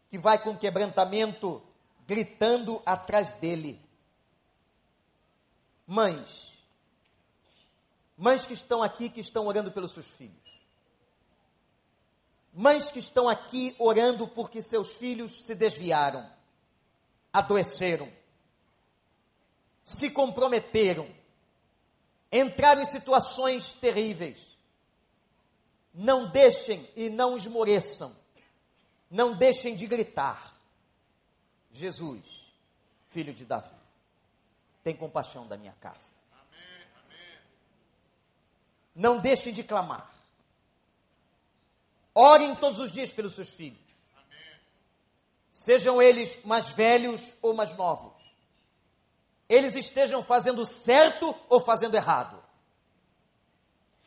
que 0.10 0.18
vai 0.18 0.42
com 0.42 0.56
quebrantamento 0.56 1.62
gritando 2.08 2.82
atrás 2.86 3.34
dele. 3.34 3.82
Mães, 5.88 6.54
mães 8.16 8.46
que 8.46 8.54
estão 8.54 8.82
aqui, 8.82 9.10
que 9.10 9.20
estão 9.20 9.48
orando 9.48 9.72
pelos 9.72 9.92
seus 9.92 10.08
filhos 10.08 10.45
mães 12.56 12.90
que 12.90 13.00
estão 13.00 13.28
aqui 13.28 13.76
orando 13.78 14.28
porque 14.28 14.64
seus 14.64 14.94
filhos 14.94 15.42
se 15.42 15.54
desviaram, 15.54 16.28
adoeceram, 17.32 18.12
se 19.84 20.10
comprometeram, 20.10 21.08
entraram 22.32 22.82
em 22.82 22.86
situações 22.86 23.74
terríveis. 23.74 24.56
Não 25.94 26.30
deixem 26.32 26.90
e 26.96 27.10
não 27.10 27.38
esmoreçam, 27.38 28.16
não 29.10 29.34
deixem 29.34 29.76
de 29.76 29.86
gritar: 29.86 30.56
Jesus, 31.72 32.46
filho 33.10 33.34
de 33.34 33.46
Davi, 33.46 33.76
tem 34.84 34.96
compaixão 34.96 35.46
da 35.46 35.58
minha 35.58 35.74
casa. 35.74 36.14
Não 38.94 39.20
deixem 39.20 39.52
de 39.54 39.62
clamar. 39.62 40.15
Orem 42.18 42.56
todos 42.56 42.80
os 42.80 42.94
dias 42.94 43.12
pelos 43.12 43.36
seus 43.36 43.50
filhos. 43.50 43.84
Sejam 45.52 46.02
eles 46.02 46.40
mais 46.46 46.70
velhos 46.70 47.36
ou 47.42 47.54
mais 47.54 47.76
novos. 47.76 48.14
Eles 49.50 49.76
estejam 49.76 50.24
fazendo 50.24 50.66
certo 50.66 51.36
ou 51.50 51.60
fazendo 51.60 51.96
errado. 51.96 52.42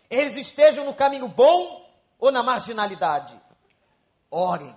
Eles 0.08 0.36
estejam 0.36 0.86
no 0.86 0.94
caminho 0.94 1.28
bom 1.28 1.86
ou 2.18 2.32
na 2.32 2.42
marginalidade. 2.42 3.38
Orem. 4.30 4.74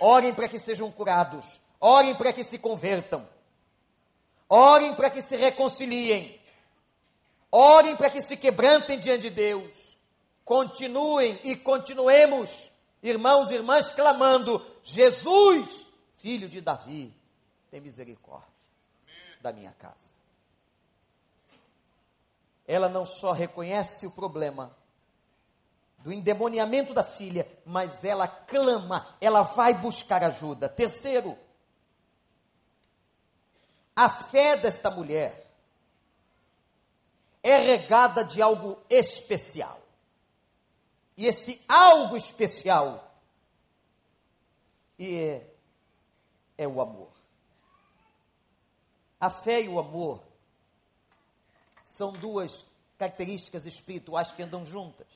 Orem 0.00 0.34
para 0.34 0.48
que 0.48 0.58
sejam 0.58 0.90
curados. 0.90 1.60
Orem 1.78 2.14
para 2.14 2.32
que 2.32 2.42
se 2.42 2.58
convertam. 2.58 3.28
Orem 4.48 4.94
para 4.94 5.10
que 5.10 5.20
se 5.20 5.36
reconciliem. 5.36 6.40
Orem 7.50 7.96
para 7.96 8.08
que 8.08 8.22
se 8.22 8.36
quebrantem 8.36 8.98
diante 8.98 9.28
de 9.28 9.30
Deus 9.30 9.87
continuem 10.48 11.38
e 11.44 11.54
continuemos, 11.54 12.72
irmãos 13.02 13.50
e 13.50 13.54
irmãs, 13.54 13.90
clamando: 13.90 14.64
Jesus, 14.82 15.86
filho 16.16 16.48
de 16.48 16.62
Davi, 16.62 17.14
tem 17.70 17.82
misericórdia 17.82 18.48
da 19.42 19.52
minha 19.52 19.72
casa. 19.72 20.10
Ela 22.66 22.88
não 22.88 23.04
só 23.04 23.32
reconhece 23.32 24.06
o 24.06 24.10
problema, 24.10 24.74
do 25.98 26.10
endemoniamento 26.10 26.94
da 26.94 27.04
filha, 27.04 27.46
mas 27.66 28.02
ela 28.02 28.26
clama, 28.26 29.14
ela 29.20 29.42
vai 29.42 29.74
buscar 29.74 30.24
ajuda. 30.24 30.66
Terceiro, 30.66 31.36
a 33.94 34.08
fé 34.08 34.56
desta 34.56 34.90
mulher 34.90 35.50
é 37.42 37.58
regada 37.58 38.24
de 38.24 38.40
algo 38.40 38.80
especial. 38.88 39.87
E 41.18 41.26
esse 41.26 41.60
algo 41.68 42.16
especial 42.16 43.12
e 44.96 45.16
é, 45.16 45.50
é 46.56 46.68
o 46.68 46.80
amor. 46.80 47.10
A 49.18 49.28
fé 49.28 49.60
e 49.62 49.68
o 49.68 49.80
amor 49.80 50.22
são 51.82 52.12
duas 52.12 52.64
características 52.96 53.66
espirituais 53.66 54.30
que 54.30 54.44
andam 54.44 54.64
juntas. 54.64 55.08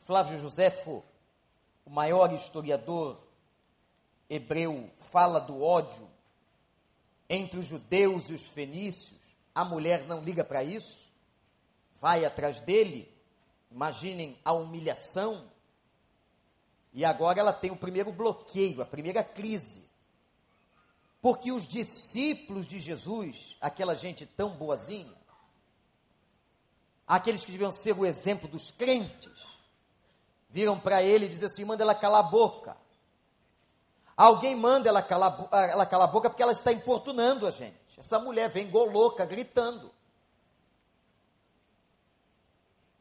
Flávio 0.00 0.40
Josefo, 0.40 1.04
o 1.84 1.90
maior 1.90 2.32
historiador 2.32 3.24
hebreu, 4.28 4.90
fala 5.12 5.38
do 5.38 5.62
ódio 5.62 6.10
entre 7.30 7.60
os 7.60 7.66
judeus 7.66 8.28
e 8.28 8.32
os 8.32 8.48
fenícios. 8.48 9.20
A 9.54 9.64
mulher 9.64 10.04
não 10.04 10.20
liga 10.20 10.42
para 10.42 10.64
isso, 10.64 11.12
vai 12.00 12.24
atrás 12.24 12.58
dele. 12.58 13.15
Imaginem 13.70 14.38
a 14.44 14.52
humilhação. 14.52 15.50
E 16.92 17.04
agora 17.04 17.40
ela 17.40 17.52
tem 17.52 17.70
o 17.70 17.76
primeiro 17.76 18.12
bloqueio, 18.12 18.80
a 18.80 18.86
primeira 18.86 19.22
crise. 19.22 19.84
Porque 21.20 21.50
os 21.50 21.66
discípulos 21.66 22.66
de 22.66 22.78
Jesus, 22.78 23.56
aquela 23.60 23.94
gente 23.94 24.24
tão 24.24 24.50
boazinha, 24.50 25.16
aqueles 27.06 27.44
que 27.44 27.52
deviam 27.52 27.72
ser 27.72 27.98
o 27.98 28.06
exemplo 28.06 28.48
dos 28.48 28.70
crentes, 28.70 29.44
viram 30.48 30.78
para 30.78 31.02
ele 31.02 31.26
e 31.26 31.28
dizem 31.28 31.46
assim: 31.46 31.64
manda 31.64 31.82
ela 31.82 31.94
calar 31.94 32.24
a 32.24 32.28
boca. 32.28 32.76
Alguém 34.16 34.56
manda 34.56 34.88
ela 34.88 35.02
calar, 35.02 35.48
ela 35.52 35.84
calar 35.84 36.08
a 36.08 36.12
boca 36.12 36.30
porque 36.30 36.42
ela 36.42 36.52
está 36.52 36.72
importunando 36.72 37.46
a 37.46 37.50
gente. 37.50 37.76
Essa 37.98 38.18
mulher 38.18 38.48
vem 38.48 38.70
louca, 38.70 39.26
gritando. 39.26 39.92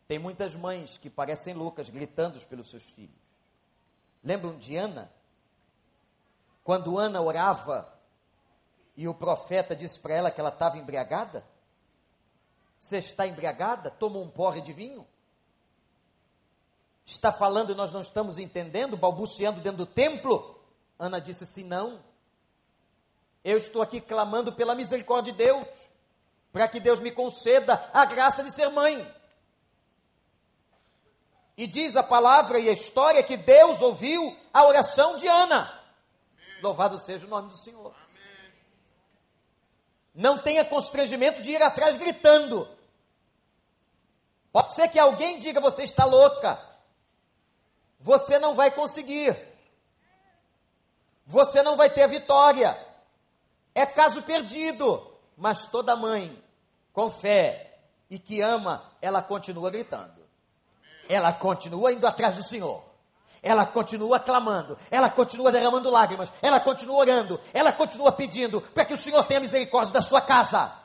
Tem 0.07 0.19
muitas 0.19 0.55
mães 0.55 0.97
que 0.97 1.09
parecem 1.09 1.53
loucas, 1.53 1.89
gritando 1.89 2.39
pelos 2.47 2.69
seus 2.69 2.83
filhos. 2.83 3.15
Lembram 4.23 4.57
de 4.57 4.75
Ana? 4.75 5.11
Quando 6.63 6.97
Ana 6.97 7.21
orava 7.21 7.91
e 8.95 9.07
o 9.07 9.13
profeta 9.13 9.75
disse 9.75 9.99
para 9.99 10.15
ela 10.15 10.31
que 10.31 10.39
ela 10.39 10.49
estava 10.49 10.77
embriagada? 10.77 11.45
Você 12.79 12.97
está 12.97 13.25
embriagada? 13.25 13.89
Tomou 13.89 14.23
um 14.23 14.29
porre 14.29 14.61
de 14.61 14.73
vinho? 14.73 15.07
Está 17.05 17.31
falando 17.31 17.71
e 17.71 17.75
nós 17.75 17.91
não 17.91 18.01
estamos 18.01 18.39
entendendo, 18.39 18.97
balbuciando 18.97 19.61
dentro 19.61 19.77
do 19.77 19.85
templo? 19.85 20.59
Ana 20.97 21.19
disse 21.19 21.43
assim: 21.43 21.63
não. 21.63 22.03
Eu 23.43 23.57
estou 23.57 23.81
aqui 23.81 24.01
clamando 24.01 24.53
pela 24.53 24.73
misericórdia 24.73 25.31
de 25.31 25.37
Deus, 25.37 25.67
para 26.51 26.67
que 26.67 26.79
Deus 26.79 26.99
me 26.99 27.11
conceda 27.11 27.89
a 27.93 28.05
graça 28.05 28.43
de 28.43 28.51
ser 28.51 28.69
mãe. 28.69 29.05
E 31.57 31.65
diz 31.67 31.95
a 31.95 32.03
palavra 32.03 32.59
e 32.59 32.67
a 32.67 32.73
história 32.73 33.23
que 33.23 33.37
Deus 33.37 33.81
ouviu 33.81 34.37
a 34.53 34.65
oração 34.65 35.15
de 35.15 35.27
Ana. 35.27 35.81
Louvado 36.61 36.99
seja 36.99 37.25
o 37.25 37.29
nome 37.29 37.49
do 37.49 37.57
Senhor. 37.57 37.93
Não 40.13 40.37
tenha 40.41 40.65
constrangimento 40.65 41.41
de 41.41 41.51
ir 41.51 41.61
atrás 41.61 41.97
gritando. 41.97 42.67
Pode 44.51 44.73
ser 44.73 44.87
que 44.87 44.97
alguém 44.97 45.39
diga: 45.39 45.59
você 45.59 45.83
está 45.83 46.05
louca. 46.05 46.57
Você 47.99 48.39
não 48.39 48.55
vai 48.55 48.71
conseguir. 48.71 49.37
Você 51.25 51.61
não 51.63 51.75
vai 51.75 51.89
ter 51.89 52.07
vitória. 52.07 52.77
É 53.73 53.85
caso 53.85 54.23
perdido. 54.23 55.13
Mas 55.35 55.65
toda 55.65 55.95
mãe, 55.97 56.41
com 56.93 57.11
fé 57.11 57.79
e 58.09 58.17
que 58.17 58.39
ama, 58.39 58.89
ela 59.01 59.21
continua 59.21 59.69
gritando. 59.69 60.24
Ela 61.07 61.31
continua 61.33 61.93
indo 61.93 62.07
atrás 62.07 62.35
do 62.35 62.43
Senhor 62.43 62.83
ela 63.45 63.63
continua 63.63 64.19
clamando, 64.19 64.75
ela 64.89 65.07
continua 65.07 65.51
derramando 65.51 65.91
lágrimas, 65.91 66.33
ela 66.41 66.59
continua 66.59 66.97
orando, 66.97 67.39
ela 67.53 67.71
continua 67.71 68.11
pedindo 68.11 68.59
para 68.59 68.83
que 68.83 68.95
o 68.95 68.97
Senhor 68.97 69.23
tenha 69.25 69.39
misericórdia 69.39 69.93
da 69.93 70.01
sua 70.01 70.19
casa. 70.19 70.75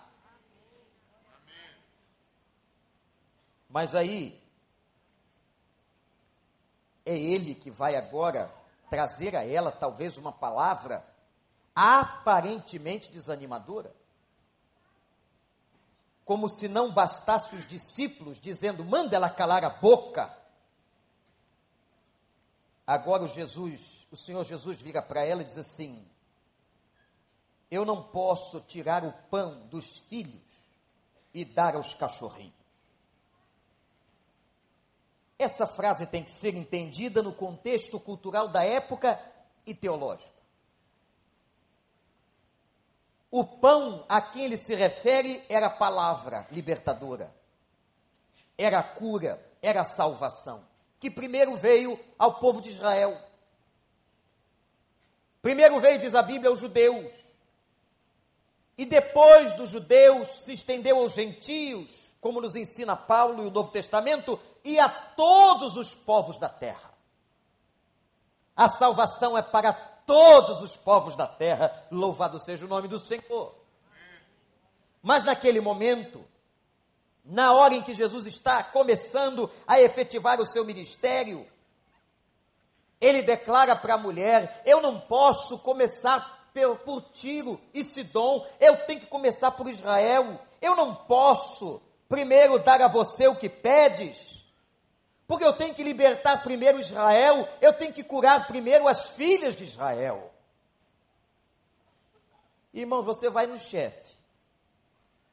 Mas 3.66 3.94
aí, 3.94 4.38
é 7.06 7.16
Ele 7.16 7.54
que 7.54 7.70
vai 7.70 7.96
agora 7.96 8.52
trazer 8.90 9.34
a 9.34 9.46
ela 9.46 9.72
talvez 9.72 10.18
uma 10.18 10.32
palavra 10.32 11.02
aparentemente 11.74 13.10
desanimadora. 13.10 13.94
Como 16.30 16.48
se 16.48 16.68
não 16.68 16.94
bastasse 16.94 17.52
os 17.56 17.66
discípulos 17.66 18.38
dizendo: 18.38 18.84
manda 18.84 19.16
ela 19.16 19.28
calar 19.28 19.64
a 19.64 19.68
boca 19.68 20.32
Agora 22.86 23.24
o 23.24 23.28
Jesus, 23.28 24.06
o 24.12 24.16
Senhor 24.16 24.44
Jesus 24.44 24.80
vira 24.80 25.02
para 25.02 25.24
ela 25.24 25.42
e 25.42 25.44
diz 25.44 25.58
assim: 25.58 26.08
Eu 27.68 27.84
não 27.84 28.00
posso 28.00 28.60
tirar 28.60 29.04
o 29.04 29.12
pão 29.28 29.66
dos 29.66 29.98
filhos 30.08 30.40
e 31.34 31.44
dar 31.44 31.74
aos 31.74 31.94
cachorrinhos. 31.94 32.54
Essa 35.36 35.66
frase 35.66 36.06
tem 36.06 36.22
que 36.22 36.30
ser 36.30 36.54
entendida 36.54 37.24
no 37.24 37.34
contexto 37.34 37.98
cultural 37.98 38.46
da 38.46 38.64
época 38.64 39.20
e 39.66 39.74
teológico. 39.74 40.39
O 43.30 43.44
pão 43.44 44.04
a 44.08 44.20
quem 44.20 44.44
ele 44.44 44.56
se 44.56 44.74
refere 44.74 45.44
era 45.48 45.66
a 45.66 45.70
palavra 45.70 46.46
libertadora, 46.50 47.32
era 48.58 48.80
a 48.80 48.82
cura, 48.82 49.40
era 49.62 49.82
a 49.82 49.84
salvação 49.84 50.68
que 51.00 51.10
primeiro 51.10 51.56
veio 51.56 51.98
ao 52.18 52.34
povo 52.34 52.60
de 52.60 52.68
Israel. 52.68 53.18
Primeiro 55.40 55.80
veio, 55.80 55.98
diz 55.98 56.14
a 56.14 56.22
Bíblia, 56.22 56.50
aos 56.50 56.60
judeus. 56.60 57.10
E 58.76 58.84
depois 58.84 59.54
dos 59.54 59.70
judeus 59.70 60.28
se 60.44 60.52
estendeu 60.52 60.98
aos 60.98 61.14
gentios, 61.14 62.14
como 62.20 62.40
nos 62.40 62.54
ensina 62.54 62.94
Paulo 62.94 63.42
e 63.42 63.46
o 63.46 63.50
Novo 63.50 63.70
Testamento, 63.70 64.38
e 64.62 64.78
a 64.78 64.90
todos 64.90 65.76
os 65.76 65.94
povos 65.94 66.38
da 66.38 66.50
terra. 66.50 66.90
A 68.54 68.68
salvação 68.68 69.36
é 69.38 69.42
para 69.42 69.72
todos 70.10 70.60
os 70.60 70.76
povos 70.76 71.14
da 71.14 71.24
terra, 71.24 71.86
louvado 71.88 72.40
seja 72.40 72.66
o 72.66 72.68
nome 72.68 72.88
do 72.88 72.98
Senhor. 72.98 73.54
Mas 75.00 75.22
naquele 75.22 75.60
momento, 75.60 76.24
na 77.24 77.52
hora 77.52 77.74
em 77.74 77.82
que 77.82 77.94
Jesus 77.94 78.26
está 78.26 78.64
começando 78.64 79.48
a 79.68 79.80
efetivar 79.80 80.40
o 80.40 80.46
seu 80.46 80.64
ministério, 80.64 81.46
ele 83.00 83.22
declara 83.22 83.76
para 83.76 83.94
a 83.94 83.98
mulher: 83.98 84.62
Eu 84.66 84.80
não 84.80 84.98
posso 84.98 85.60
começar 85.60 86.50
por, 86.52 86.78
por 86.78 87.02
Tiro 87.12 87.60
e 87.72 87.84
Sidom, 87.84 88.44
eu 88.58 88.84
tenho 88.86 88.98
que 88.98 89.06
começar 89.06 89.52
por 89.52 89.68
Israel. 89.68 90.40
Eu 90.60 90.74
não 90.74 90.92
posso 90.92 91.80
primeiro 92.08 92.58
dar 92.58 92.82
a 92.82 92.88
você 92.88 93.28
o 93.28 93.36
que 93.36 93.48
pedes, 93.48 94.39
porque 95.30 95.44
eu 95.44 95.52
tenho 95.52 95.72
que 95.72 95.84
libertar 95.84 96.42
primeiro 96.42 96.80
Israel, 96.80 97.48
eu 97.60 97.72
tenho 97.72 97.92
que 97.92 98.02
curar 98.02 98.48
primeiro 98.48 98.88
as 98.88 99.10
filhas 99.10 99.54
de 99.54 99.62
Israel. 99.62 100.34
Irmão, 102.74 103.00
você 103.00 103.30
vai 103.30 103.46
no 103.46 103.56
chefe, 103.56 104.16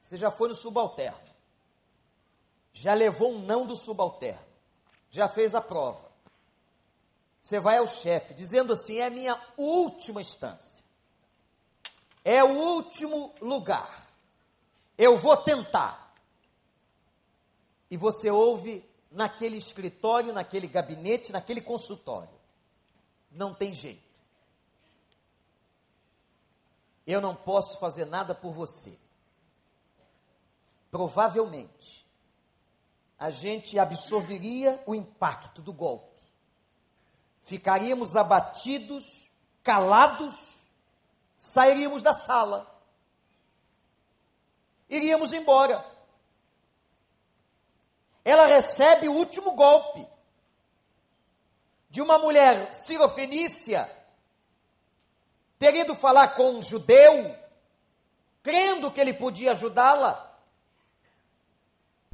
você 0.00 0.16
já 0.16 0.30
foi 0.30 0.48
no 0.48 0.54
subalterno 0.54 1.28
já 2.72 2.94
levou 2.94 3.32
um 3.32 3.40
não 3.40 3.66
do 3.66 3.74
subalterno, 3.74 4.46
já 5.10 5.28
fez 5.28 5.52
a 5.52 5.60
prova. 5.60 6.08
Você 7.42 7.58
vai 7.58 7.78
ao 7.78 7.88
chefe 7.88 8.34
dizendo 8.34 8.72
assim: 8.72 8.98
é 8.98 9.06
a 9.06 9.10
minha 9.10 9.42
última 9.56 10.20
instância, 10.20 10.84
é 12.24 12.44
o 12.44 12.50
último 12.50 13.34
lugar, 13.40 14.06
eu 14.96 15.18
vou 15.18 15.36
tentar. 15.36 16.14
E 17.90 17.96
você 17.96 18.30
ouve 18.30 18.88
naquele 19.10 19.56
escritório, 19.56 20.32
naquele 20.32 20.66
gabinete, 20.66 21.32
naquele 21.32 21.60
consultório: 21.60 22.38
não 23.30 23.54
tem 23.54 23.72
jeito. 23.72 24.08
Eu 27.06 27.20
não 27.20 27.34
posso 27.34 27.78
fazer 27.78 28.04
nada 28.04 28.34
por 28.34 28.52
você. 28.52 28.98
Provavelmente, 30.90 32.06
a 33.18 33.30
gente 33.30 33.78
absorveria 33.78 34.82
o 34.86 34.94
impacto 34.94 35.62
do 35.62 35.72
golpe. 35.72 36.06
Ficaríamos 37.42 38.14
abatidos, 38.14 39.30
calados, 39.62 40.58
sairíamos 41.38 42.02
da 42.02 42.14
sala. 42.14 42.78
Iríamos 44.88 45.32
embora. 45.32 45.84
Ela 48.28 48.46
recebe 48.46 49.08
o 49.08 49.14
último 49.14 49.52
golpe 49.52 50.06
de 51.88 52.02
uma 52.02 52.18
mulher 52.18 52.74
sirofenícia 52.74 53.90
ter 55.58 55.74
ido 55.74 55.94
falar 55.94 56.28
com 56.34 56.56
um 56.56 56.62
judeu, 56.62 57.34
crendo 58.42 58.90
que 58.90 59.00
ele 59.00 59.14
podia 59.14 59.52
ajudá-la, 59.52 60.38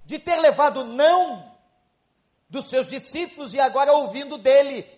de 0.05 0.21
ter 0.21 0.37
levado 0.37 0.85
não 0.85 1.53
dos 2.49 2.69
seus 2.69 2.87
discípulos 2.87 3.53
e 3.53 3.59
agora 3.59 3.93
ouvindo 3.93 4.39
dele, 4.39 4.89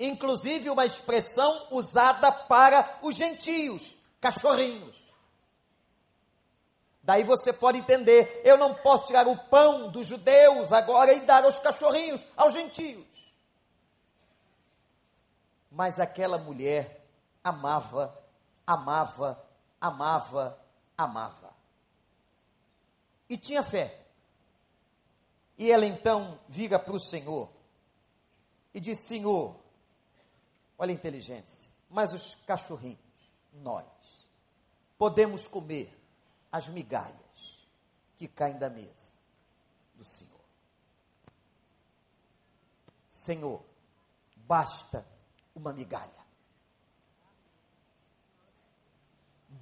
inclusive 0.00 0.70
uma 0.70 0.86
expressão 0.86 1.68
usada 1.70 2.32
para 2.32 3.00
os 3.02 3.14
gentios, 3.14 3.98
cachorrinhos. 4.18 5.11
Daí 7.02 7.24
você 7.24 7.52
pode 7.52 7.78
entender, 7.78 8.40
eu 8.44 8.56
não 8.56 8.74
posso 8.76 9.06
tirar 9.06 9.26
o 9.26 9.36
pão 9.48 9.90
dos 9.90 10.06
judeus 10.06 10.72
agora 10.72 11.12
e 11.12 11.20
dar 11.20 11.44
aos 11.44 11.58
cachorrinhos, 11.58 12.24
aos 12.36 12.52
gentios. 12.52 13.04
Mas 15.68 15.98
aquela 15.98 16.38
mulher 16.38 17.04
amava, 17.42 18.16
amava, 18.64 19.44
amava, 19.80 20.56
amava. 20.96 21.52
E 23.28 23.36
tinha 23.36 23.64
fé. 23.64 24.06
E 25.58 25.72
ela 25.72 25.86
então 25.86 26.38
vira 26.48 26.78
para 26.78 26.94
o 26.94 27.00
Senhor 27.00 27.50
e 28.72 28.78
diz: 28.78 29.00
Senhor, 29.00 29.56
olha 30.78 30.92
a 30.92 30.94
inteligência, 30.94 31.70
mas 31.90 32.12
os 32.12 32.36
cachorrinhos, 32.46 32.98
nós, 33.52 33.84
podemos 34.96 35.48
comer 35.48 36.01
as 36.52 36.68
migalhas 36.68 37.16
que 38.16 38.28
caem 38.28 38.58
da 38.58 38.68
mesa 38.68 39.10
do 39.94 40.04
Senhor. 40.04 40.30
Senhor, 43.08 43.62
basta 44.36 45.06
uma 45.54 45.72
migalha. 45.72 46.22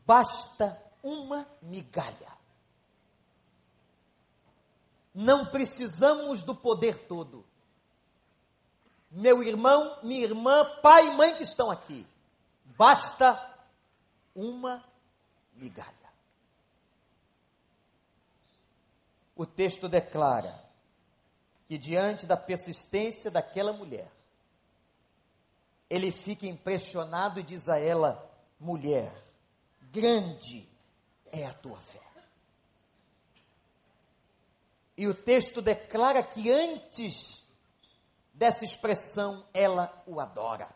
Basta 0.05 0.83
uma 1.03 1.47
migalha. 1.63 2.41
Não 5.15 5.47
precisamos 5.47 6.43
do 6.43 6.55
poder 6.55 7.07
todo. 7.07 7.45
Meu 9.11 9.43
irmão, 9.43 9.99
minha 10.03 10.25
irmã, 10.25 10.65
pai 10.81 11.09
e 11.09 11.11
mãe 11.11 11.35
que 11.37 11.43
estão 11.43 11.71
aqui, 11.71 12.07
basta 12.77 13.39
uma 14.35 14.85
migalha. 15.55 16.00
O 19.41 19.47
texto 19.47 19.89
declara 19.89 20.63
que, 21.67 21.79
diante 21.79 22.27
da 22.27 22.37
persistência 22.37 23.31
daquela 23.31 23.73
mulher, 23.73 24.13
ele 25.89 26.13
fica 26.13 26.47
impressionado 26.47 27.41
e 27.41 27.43
diz 27.43 27.67
a 27.67 27.79
ela: 27.79 28.31
mulher, 28.61 29.11
grande 29.91 30.69
é 31.33 31.47
a 31.47 31.55
tua 31.55 31.81
fé. 31.81 32.03
E 34.95 35.09
o 35.09 35.15
texto 35.15 35.63
declara 35.63 36.23
que 36.23 36.51
antes 36.51 37.43
dessa 38.35 38.63
expressão 38.63 39.47
ela 39.55 39.91
o 40.07 40.21
adora, 40.21 40.69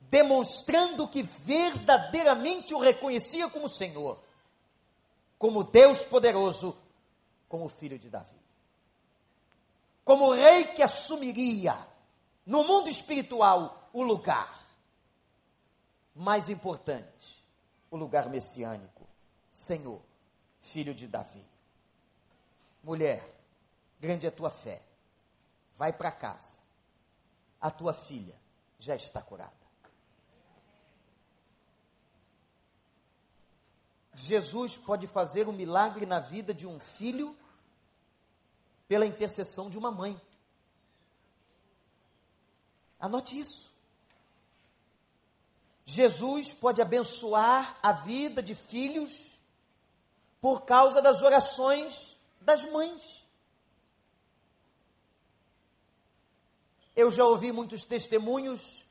demonstrando 0.00 1.06
que 1.06 1.22
verdadeiramente 1.22 2.74
o 2.74 2.80
reconhecia 2.80 3.48
como 3.48 3.68
Senhor, 3.68 4.26
como 5.38 5.64
Deus 5.64 6.04
poderoso, 6.04 6.76
como 7.48 7.68
filho 7.68 7.98
de 7.98 8.10
Davi, 8.10 8.38
como 10.04 10.32
rei 10.32 10.64
que 10.64 10.82
assumiria 10.82 11.86
no 12.44 12.64
mundo 12.64 12.88
espiritual 12.88 13.88
o 13.92 14.02
lugar 14.02 14.66
mais 16.14 16.48
importante, 16.48 17.44
o 17.90 17.96
lugar 17.96 18.28
messiânico, 18.28 19.06
Senhor, 19.52 20.00
filho 20.60 20.94
de 20.94 21.06
Davi. 21.06 21.44
Mulher, 22.82 23.24
grande 24.00 24.26
é 24.26 24.28
a 24.28 24.32
tua 24.32 24.50
fé. 24.50 24.82
Vai 25.76 25.92
para 25.92 26.10
casa. 26.10 26.58
A 27.60 27.70
tua 27.70 27.92
filha 27.92 28.34
já 28.78 28.96
está 28.96 29.22
curada. 29.22 29.52
Jesus 34.18 34.76
pode 34.76 35.06
fazer 35.06 35.48
um 35.48 35.52
milagre 35.52 36.04
na 36.04 36.18
vida 36.18 36.52
de 36.52 36.66
um 36.66 36.80
filho 36.80 37.36
pela 38.88 39.06
intercessão 39.06 39.70
de 39.70 39.78
uma 39.78 39.90
mãe. 39.90 40.20
Anote 42.98 43.38
isso. 43.38 43.72
Jesus 45.84 46.52
pode 46.52 46.82
abençoar 46.82 47.78
a 47.82 47.92
vida 47.92 48.42
de 48.42 48.54
filhos 48.54 49.38
por 50.40 50.62
causa 50.62 51.00
das 51.00 51.22
orações 51.22 52.16
das 52.40 52.64
mães. 52.64 53.24
Eu 56.96 57.10
já 57.10 57.24
ouvi 57.24 57.52
muitos 57.52 57.84
testemunhos 57.84 58.84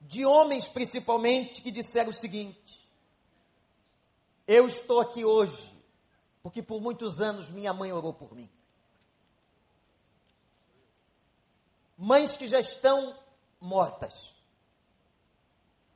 de 0.00 0.24
homens, 0.24 0.68
principalmente, 0.68 1.60
que 1.60 1.72
disseram 1.72 2.10
o 2.10 2.14
seguinte: 2.14 2.83
Eu 4.46 4.66
estou 4.66 5.00
aqui 5.00 5.24
hoje 5.24 5.74
porque 6.42 6.62
por 6.62 6.80
muitos 6.80 7.20
anos 7.20 7.50
minha 7.50 7.72
mãe 7.72 7.90
orou 7.90 8.12
por 8.12 8.34
mim. 8.34 8.50
Mães 11.96 12.36
que 12.36 12.46
já 12.46 12.60
estão 12.60 13.18
mortas, 13.58 14.34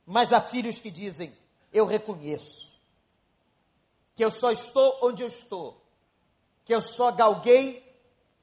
mas 0.06 0.32
há 0.32 0.40
filhos 0.40 0.80
que 0.80 0.90
dizem: 0.90 1.36
Eu 1.72 1.84
reconheço 1.84 2.80
que 4.14 4.24
eu 4.24 4.32
só 4.32 4.50
estou 4.50 4.98
onde 5.02 5.22
eu 5.22 5.28
estou, 5.28 5.80
que 6.64 6.74
eu 6.74 6.82
só 6.82 7.12
galguei 7.12 7.88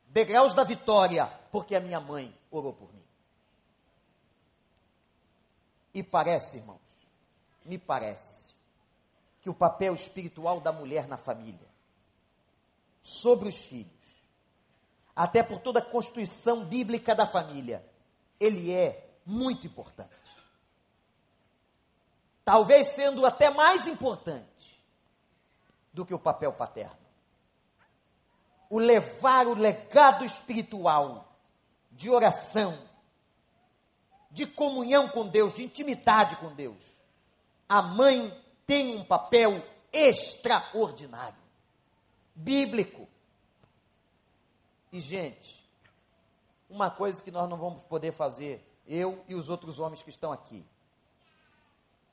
degraus 0.07 0.53
da 0.53 0.63
vitória, 0.63 1.27
porque 1.51 1.75
a 1.75 1.81
minha 1.81 1.99
mãe 1.99 2.33
orou 2.49 2.71
por 2.71 2.93
mim. 2.93 3.03
E 5.93 6.01
parece, 6.01 6.55
irmãos, 6.55 6.79
me 7.65 7.77
parece, 7.77 8.54
que 9.45 9.49
o 9.51 9.53
papel 9.53 9.93
espiritual 9.93 10.59
da 10.59 10.71
mulher 10.71 11.07
na 11.07 11.17
família, 11.17 11.67
sobre 13.03 13.47
os 13.47 13.57
filhos, 13.57 13.93
até 15.15 15.43
por 15.43 15.59
toda 15.59 15.77
a 15.77 15.85
constituição 15.85 16.65
bíblica 16.65 17.13
da 17.13 17.27
família, 17.27 17.87
ele 18.39 18.71
é 18.71 19.07
muito 19.23 19.67
importante. 19.67 20.09
Talvez 22.43 22.87
sendo 22.87 23.23
até 23.23 23.51
mais 23.51 23.85
importante 23.85 24.83
do 25.93 26.03
que 26.03 26.15
o 26.15 26.19
papel 26.19 26.51
paterno. 26.51 26.97
O 28.67 28.79
levar 28.79 29.45
o 29.45 29.53
legado 29.53 30.25
espiritual 30.25 31.37
de 31.91 32.09
oração, 32.09 32.75
de 34.31 34.47
comunhão 34.47 35.07
com 35.07 35.27
Deus, 35.27 35.53
de 35.53 35.63
intimidade 35.63 36.35
com 36.37 36.51
Deus. 36.55 36.83
A 37.69 37.83
mãe 37.83 38.43
tem 38.65 38.95
um 38.95 39.03
papel 39.03 39.63
extraordinário, 39.91 41.37
bíblico. 42.33 43.07
E, 44.91 44.99
gente, 44.99 45.67
uma 46.69 46.89
coisa 46.89 47.21
que 47.21 47.31
nós 47.31 47.49
não 47.49 47.57
vamos 47.57 47.83
poder 47.83 48.11
fazer, 48.11 48.65
eu 48.87 49.23
e 49.27 49.35
os 49.35 49.49
outros 49.49 49.79
homens 49.79 50.01
que 50.01 50.09
estão 50.09 50.31
aqui, 50.31 50.65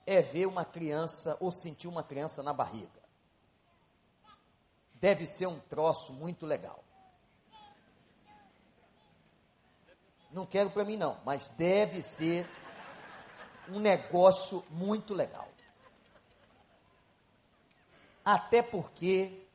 é 0.05 0.21
ver 0.21 0.47
uma 0.47 0.65
criança 0.65 1.37
ou 1.41 1.53
sentir 1.53 1.89
uma 1.89 2.03
criança 2.03 2.43
na 2.43 2.53
barriga 2.53 3.03
deve 5.03 5.27
ser 5.27 5.49
um 5.49 5.59
troço 5.59 6.13
muito 6.13 6.47
legal. 6.47 6.83
Não 10.31 10.47
quero 10.47 10.71
para 10.71 10.85
mim 10.85 10.97
não, 10.97 11.21
mas 11.25 11.49
deve 11.49 12.05
ser 12.05 12.49
um 13.69 13.81
negócio 13.81 14.65
muito 14.71 15.13
legal. 15.13 15.49
Até 18.25 18.63
porque 18.63 19.47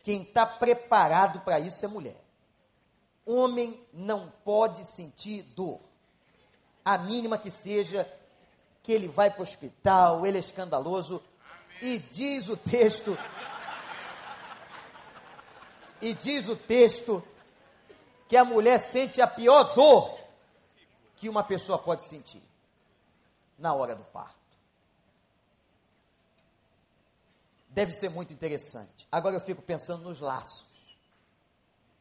quem 0.00 0.22
está 0.22 0.46
preparado 0.46 1.40
para 1.40 1.58
isso 1.60 1.84
é 1.84 1.88
mulher. 1.88 2.20
Homem 3.24 3.84
não 3.92 4.32
pode 4.44 4.84
sentir 4.84 5.42
dor, 5.42 5.80
a 6.84 6.96
mínima 6.96 7.36
que 7.36 7.50
seja, 7.50 8.08
que 8.82 8.92
ele 8.92 9.08
vai 9.08 9.30
para 9.30 9.40
o 9.40 9.42
hospital, 9.42 10.24
ele 10.24 10.36
é 10.36 10.40
escandaloso, 10.40 11.20
e 11.82 11.98
diz 11.98 12.48
o 12.48 12.56
texto 12.56 13.18
e 16.00 16.14
diz 16.14 16.48
o 16.48 16.56
texto 16.56 17.22
que 18.28 18.36
a 18.36 18.44
mulher 18.44 18.78
sente 18.78 19.20
a 19.20 19.26
pior 19.26 19.74
dor 19.74 20.18
que 21.16 21.28
uma 21.28 21.42
pessoa 21.42 21.78
pode 21.78 22.08
sentir 22.08 22.42
na 23.58 23.72
hora 23.74 23.94
do 23.94 24.04
parto. 24.04 24.35
Deve 27.76 27.92
ser 27.92 28.08
muito 28.08 28.32
interessante. 28.32 29.06
Agora 29.12 29.36
eu 29.36 29.40
fico 29.40 29.60
pensando 29.60 30.04
nos 30.04 30.18
laços 30.18 30.96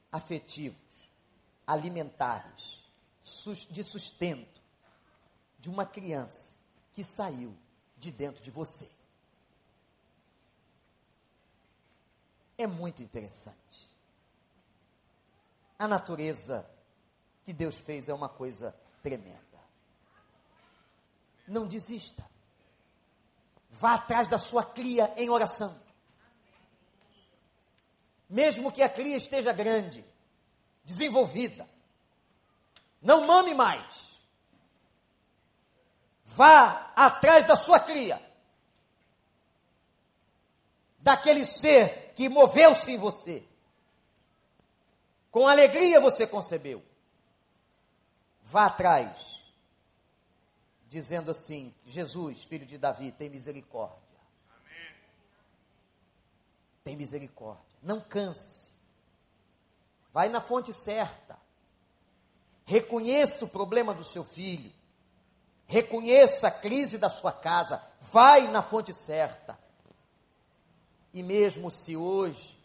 afetivos, 0.10 1.12
alimentares, 1.68 2.82
de 3.70 3.84
sustento 3.84 4.62
de 5.60 5.70
uma 5.70 5.86
criança 5.86 6.54
que 6.94 7.04
saiu 7.04 7.54
de 7.98 8.10
dentro 8.10 8.42
de 8.42 8.50
você. 8.50 8.90
É 12.58 12.66
muito 12.66 13.04
interessante. 13.04 13.90
A 15.78 15.90
natureza 15.90 16.66
que 17.44 17.52
Deus 17.52 17.82
fez 17.82 18.08
é 18.08 18.14
uma 18.14 18.30
coisa 18.30 18.74
tremenda. 19.04 19.60
Não 21.46 21.68
desista. 21.68 22.26
Vá 23.78 23.96
atrás 23.96 24.30
da 24.30 24.38
sua 24.38 24.64
cria 24.64 25.14
em 25.18 25.30
oração. 25.30 25.78
Mesmo 28.30 28.72
que 28.72 28.82
a 28.82 28.88
cria 28.88 29.18
esteja 29.18 29.52
grande, 29.52 30.06
desenvolvida. 30.86 31.68
Não 33.02 33.28
mame 33.28 33.54
mais. 33.54 34.18
Vá 36.24 36.94
atrás 36.96 37.46
da 37.46 37.58
sua 37.58 37.78
cria. 37.78 38.22
Daquele 41.00 41.46
ser 41.46 42.14
que 42.16 42.30
moveu-se 42.30 42.90
em 42.90 42.98
você. 42.98 43.46
Com 45.30 45.50
alegria 45.50 46.00
você 46.00 46.26
concebeu. 46.26 46.82
Vá 48.42 48.68
atrás, 48.68 49.44
dizendo 50.96 51.30
assim: 51.30 51.76
Jesus, 51.86 52.46
filho 52.46 52.66
de 52.66 52.78
Davi, 52.78 53.12
tem 53.12 53.30
misericórdia. 53.30 54.00
Amém. 54.50 54.96
Tem 56.86 56.96
misericórdia. 56.96 57.66
Não 57.84 58.00
canse. 58.00 58.70
Vai 60.14 60.30
na 60.30 60.40
fonte 60.40 60.74
certa. 60.74 61.38
Reconheça 62.64 63.44
o 63.44 63.50
problema 63.50 63.94
do 63.94 64.06
seu 64.06 64.24
filho. 64.24 64.72
Reconheça 65.68 66.48
a 66.48 66.52
crise 66.52 66.98
da 66.98 67.10
sua 67.10 67.34
casa. 67.34 67.84
Vai 68.00 68.50
na 68.50 68.64
fonte 68.64 68.94
certa. 68.94 69.60
E 71.14 71.22
mesmo 71.22 71.70
se 71.70 71.98
hoje 71.98 72.58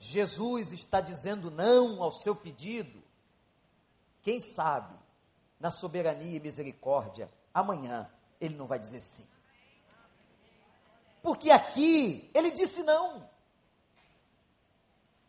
Jesus 0.00 0.72
está 0.72 1.00
dizendo 1.00 1.52
não 1.52 2.02
ao 2.02 2.10
seu 2.10 2.34
pedido, 2.34 3.00
quem 4.22 4.40
sabe, 4.40 4.97
na 5.60 5.70
soberania 5.70 6.36
e 6.36 6.40
misericórdia, 6.40 7.28
amanhã 7.52 8.08
ele 8.40 8.54
não 8.56 8.66
vai 8.66 8.78
dizer 8.78 9.02
sim. 9.02 9.26
Porque 11.22 11.50
aqui 11.50 12.30
ele 12.32 12.50
disse 12.50 12.82
não. 12.82 13.28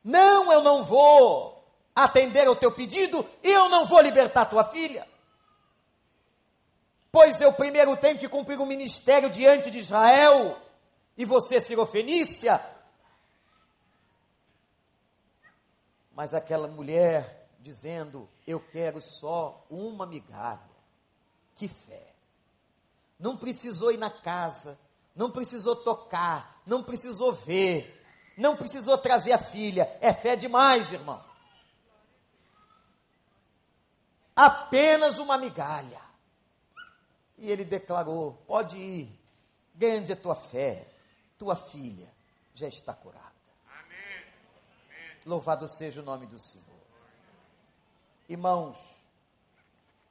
Não, 0.03 0.51
eu 0.51 0.61
não 0.61 0.83
vou 0.83 1.59
atender 1.95 2.47
ao 2.47 2.55
teu 2.55 2.71
pedido 2.71 3.27
e 3.43 3.49
eu 3.49 3.67
não 3.69 3.85
vou 3.85 3.99
libertar 3.99 4.45
tua 4.45 4.63
filha. 4.63 5.07
Pois 7.11 7.41
eu 7.41 7.51
primeiro 7.51 7.97
tenho 7.97 8.19
que 8.19 8.29
cumprir 8.29 8.59
o 8.59 8.63
um 8.63 8.67
ministério 8.67 9.29
diante 9.29 9.71
de 9.71 9.79
Israel 9.79 10.57
e 11.17 11.25
você, 11.25 11.59
Sirofenícia. 11.59 12.63
Mas 16.13 16.33
aquela 16.33 16.67
mulher 16.67 17.38
dizendo: 17.59 18.29
Eu 18.47 18.59
quero 18.59 19.01
só 19.01 19.65
uma 19.69 20.05
migalha. 20.05 20.59
Que 21.55 21.67
fé! 21.67 22.15
Não 23.19 23.35
precisou 23.35 23.91
ir 23.91 23.97
na 23.97 24.09
casa, 24.09 24.79
não 25.15 25.29
precisou 25.29 25.75
tocar, 25.75 26.61
não 26.65 26.83
precisou 26.83 27.33
ver, 27.33 28.01
não 28.37 28.55
precisou 28.55 28.97
trazer 28.97 29.33
a 29.33 29.37
filha. 29.37 29.97
É 29.99 30.13
fé 30.13 30.35
demais, 30.35 30.91
irmão. 30.91 31.23
Apenas 34.35 35.17
uma 35.19 35.37
migalha. 35.37 36.01
E 37.37 37.51
ele 37.51 37.65
declarou: 37.65 38.33
Pode 38.47 38.77
ir, 38.77 39.19
grande 39.75 40.13
a 40.13 40.15
tua 40.15 40.35
fé, 40.35 40.87
tua 41.37 41.55
filha 41.55 42.09
já 42.53 42.67
está 42.67 42.93
curada. 42.93 43.25
Amém. 43.67 44.25
Louvado 45.25 45.67
seja 45.67 46.01
o 46.01 46.05
nome 46.05 46.25
do 46.25 46.39
Senhor. 46.39 46.68
Irmãos, 48.29 48.77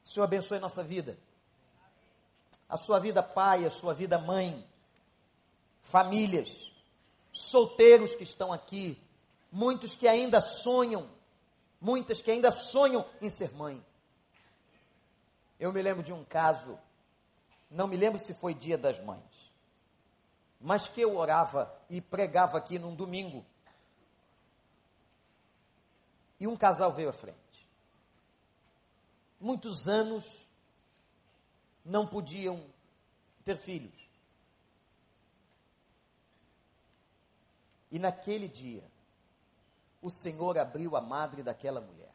o 0.04 0.08
Senhor 0.08 0.24
abençoe 0.24 0.58
nossa 0.58 0.82
vida. 0.82 1.16
A 2.68 2.76
sua 2.76 2.98
vida 2.98 3.22
pai, 3.22 3.64
a 3.64 3.70
sua 3.70 3.94
vida 3.94 4.18
mãe, 4.18 4.66
famílias 5.84 6.68
solteiros 7.32 8.16
que 8.16 8.24
estão 8.24 8.52
aqui, 8.52 9.00
muitos 9.52 9.94
que 9.94 10.08
ainda 10.08 10.40
sonham, 10.40 11.08
muitas 11.80 12.20
que 12.20 12.30
ainda 12.30 12.50
sonham 12.50 13.06
em 13.22 13.30
ser 13.30 13.52
mãe. 13.52 13.82
Eu 15.60 15.72
me 15.72 15.80
lembro 15.80 16.02
de 16.02 16.12
um 16.12 16.24
caso, 16.24 16.76
não 17.70 17.86
me 17.86 17.96
lembro 17.96 18.18
se 18.18 18.34
foi 18.34 18.52
dia 18.52 18.76
das 18.76 18.98
mães, 18.98 19.52
mas 20.60 20.88
que 20.88 21.00
eu 21.00 21.16
orava 21.16 21.72
e 21.88 22.00
pregava 22.00 22.58
aqui 22.58 22.78
num 22.78 22.94
domingo. 22.94 23.46
E 26.40 26.46
um 26.46 26.56
casal 26.56 26.92
veio 26.92 27.10
à 27.10 27.12
frente. 27.12 27.47
Muitos 29.41 29.86
anos 29.86 30.49
não 31.84 32.07
podiam 32.07 32.64
ter 33.45 33.57
filhos. 33.57 34.09
E 37.91 37.99
naquele 37.99 38.49
dia, 38.49 38.84
o 40.03 40.11
Senhor 40.11 40.59
abriu 40.59 40.97
a 40.97 41.01
madre 41.01 41.43
daquela 41.43 41.80
mulher. 41.80 42.12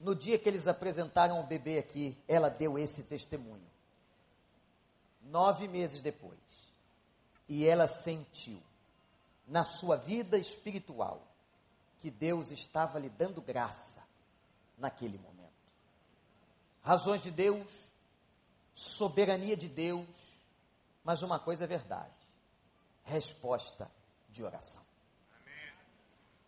No 0.00 0.14
dia 0.14 0.38
que 0.38 0.48
eles 0.48 0.66
apresentaram 0.66 1.40
o 1.40 1.46
bebê 1.46 1.78
aqui, 1.78 2.16
ela 2.26 2.48
deu 2.48 2.78
esse 2.78 3.04
testemunho. 3.04 3.66
Nove 5.22 5.68
meses 5.68 6.00
depois. 6.00 6.38
E 7.48 7.66
ela 7.66 7.86
sentiu, 7.86 8.62
na 9.46 9.62
sua 9.62 9.96
vida 9.96 10.36
espiritual, 10.36 11.22
que 12.00 12.10
Deus 12.10 12.50
estava 12.50 12.98
lhe 12.98 13.08
dando 13.08 13.40
graça 13.40 14.05
naquele 14.76 15.18
momento. 15.18 15.52
Razões 16.82 17.22
de 17.22 17.30
Deus, 17.30 17.92
soberania 18.74 19.56
de 19.56 19.68
Deus, 19.68 20.38
mas 21.02 21.22
uma 21.22 21.38
coisa 21.38 21.64
é 21.64 21.66
verdade 21.66 22.26
resposta 23.06 23.90
de 24.28 24.42
oração. 24.44 24.84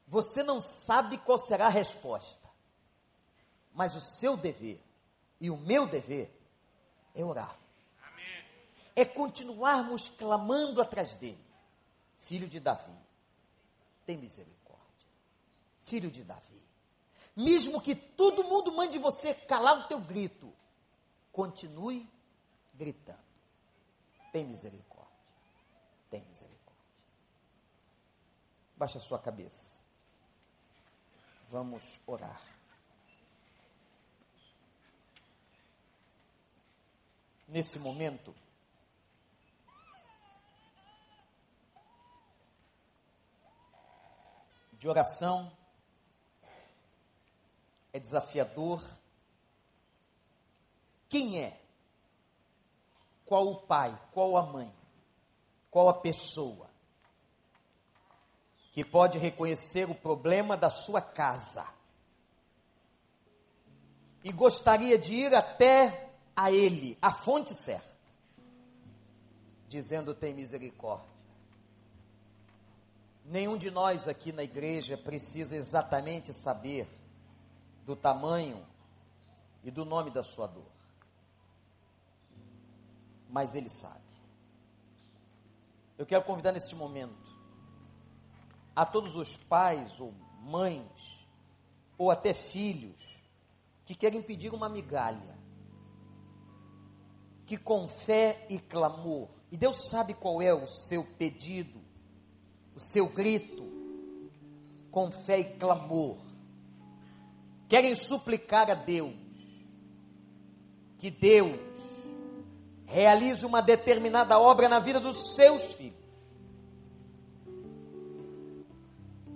Você 0.07 0.43
não 0.43 0.61
sabe 0.61 1.19
qual 1.19 1.39
será 1.39 1.67
a 1.67 1.71
resposta, 1.71 2.49
mas 3.73 3.95
o 3.95 4.01
seu 4.01 4.37
dever 4.37 4.83
e 5.41 5.51
o 5.51 5.57
meu 5.57 5.87
dever 5.87 6.35
é 7.15 7.25
orar. 7.25 7.57
É 8.97 9.05
continuarmos 9.05 10.09
clamando 10.09 10.83
atrás 10.83 11.15
dele. 11.15 11.47
Filho 12.23 12.49
de 12.49 12.59
Davi, 12.59 12.93
tem 14.05 14.17
misericórdia. 14.17 14.85
Filho 15.85 16.11
de 16.11 16.25
Davi, 16.25 16.63
mesmo 17.39 17.81
que 17.81 17.95
todo 17.95 18.45
mundo 18.45 18.73
mande 18.73 18.99
você 18.99 19.33
calar 19.33 19.79
o 19.79 19.89
teu 19.89 20.01
grito, 20.01 20.53
continue 21.33 22.07
gritando. 22.75 23.19
Tem 24.33 24.45
misericórdia 24.45 24.99
tem 26.11 26.25
misericórdia. 26.25 26.59
Baixa 28.77 28.99
a 28.99 29.01
sua 29.01 29.19
cabeça. 29.19 29.77
Vamos 31.51 32.01
orar. 32.07 32.41
Nesse 37.47 37.79
momento, 37.79 38.35
de 44.75 44.87
oração, 44.87 45.51
é 47.99 48.01
desafiador. 48.01 48.83
Quem 51.09 51.43
é? 51.43 51.61
Qual 53.27 53.49
o 53.49 53.57
pai? 53.57 53.97
Qual 54.13 54.37
a 54.37 54.43
mãe? 54.43 54.73
Qual 55.71 55.89
a 55.89 55.95
pessoa 55.95 56.71
que 58.73 58.85
pode 58.85 59.19
reconhecer 59.19 59.91
o 59.91 59.95
problema 59.95 60.57
da 60.57 60.71
sua 60.71 61.03
casa 61.03 61.67
e 64.23 64.33
gostaria 64.33 64.97
de 64.97 65.15
ir 65.15 65.35
até 65.35 66.11
a 66.35 66.53
ele, 66.53 66.97
a 67.03 67.13
fonte 67.13 67.55
certa, 67.55 67.97
dizendo: 69.69 70.15
tem 70.15 70.33
misericórdia. 70.33 71.19
Nenhum 73.25 73.59
de 73.59 73.71
nós 73.71 74.09
aqui 74.09 74.33
na 74.33 74.43
igreja 74.43 74.97
precisa 74.97 75.55
exatamente 75.55 76.33
saber 76.33 76.98
do 77.89 77.97
tamanho 77.97 78.63
e 79.65 79.71
do 79.71 79.83
nome 79.83 80.11
da 80.11 80.23
sua 80.23 80.47
dor. 80.47 80.71
Mas 83.31 83.55
ele 83.55 83.71
sabe. 83.71 84.05
Eu 85.97 86.05
quero 86.05 86.23
convidar 86.23 86.53
neste 86.53 86.77
momento 86.77 87.35
a 88.77 88.85
todos 88.85 89.17
os 89.17 89.39
pais 89.39 89.99
ou 90.01 90.13
mães, 90.43 91.27
ou 91.97 92.11
até 92.11 92.35
filhos, 92.35 93.19
que 93.87 93.95
querem 93.95 94.21
pedir 94.21 94.53
uma 94.53 94.69
migalha, 94.69 95.39
que 97.47 97.57
com 97.57 97.89
fé 97.89 98.47
e 98.51 98.59
clamor, 98.59 99.31
e 99.51 99.57
Deus 99.57 99.89
sabe 99.89 100.13
qual 100.13 100.43
é 100.43 100.53
o 100.53 100.67
seu 100.67 101.05
pedido, 101.17 101.81
o 102.77 102.81
seu 102.81 103.09
grito, 103.09 103.67
com 104.91 105.11
fé 105.11 105.39
e 105.39 105.57
clamor, 105.57 106.28
querem 107.69 107.95
suplicar 107.95 108.71
a 108.71 108.75
Deus, 108.75 109.15
que 110.97 111.11
Deus 111.11 111.59
realize 112.87 113.45
uma 113.45 113.61
determinada 113.61 114.39
obra 114.39 114.69
na 114.69 114.81
vida 114.81 114.99
dos 114.99 115.35
seus 115.35 115.75
filhos. 115.75 115.99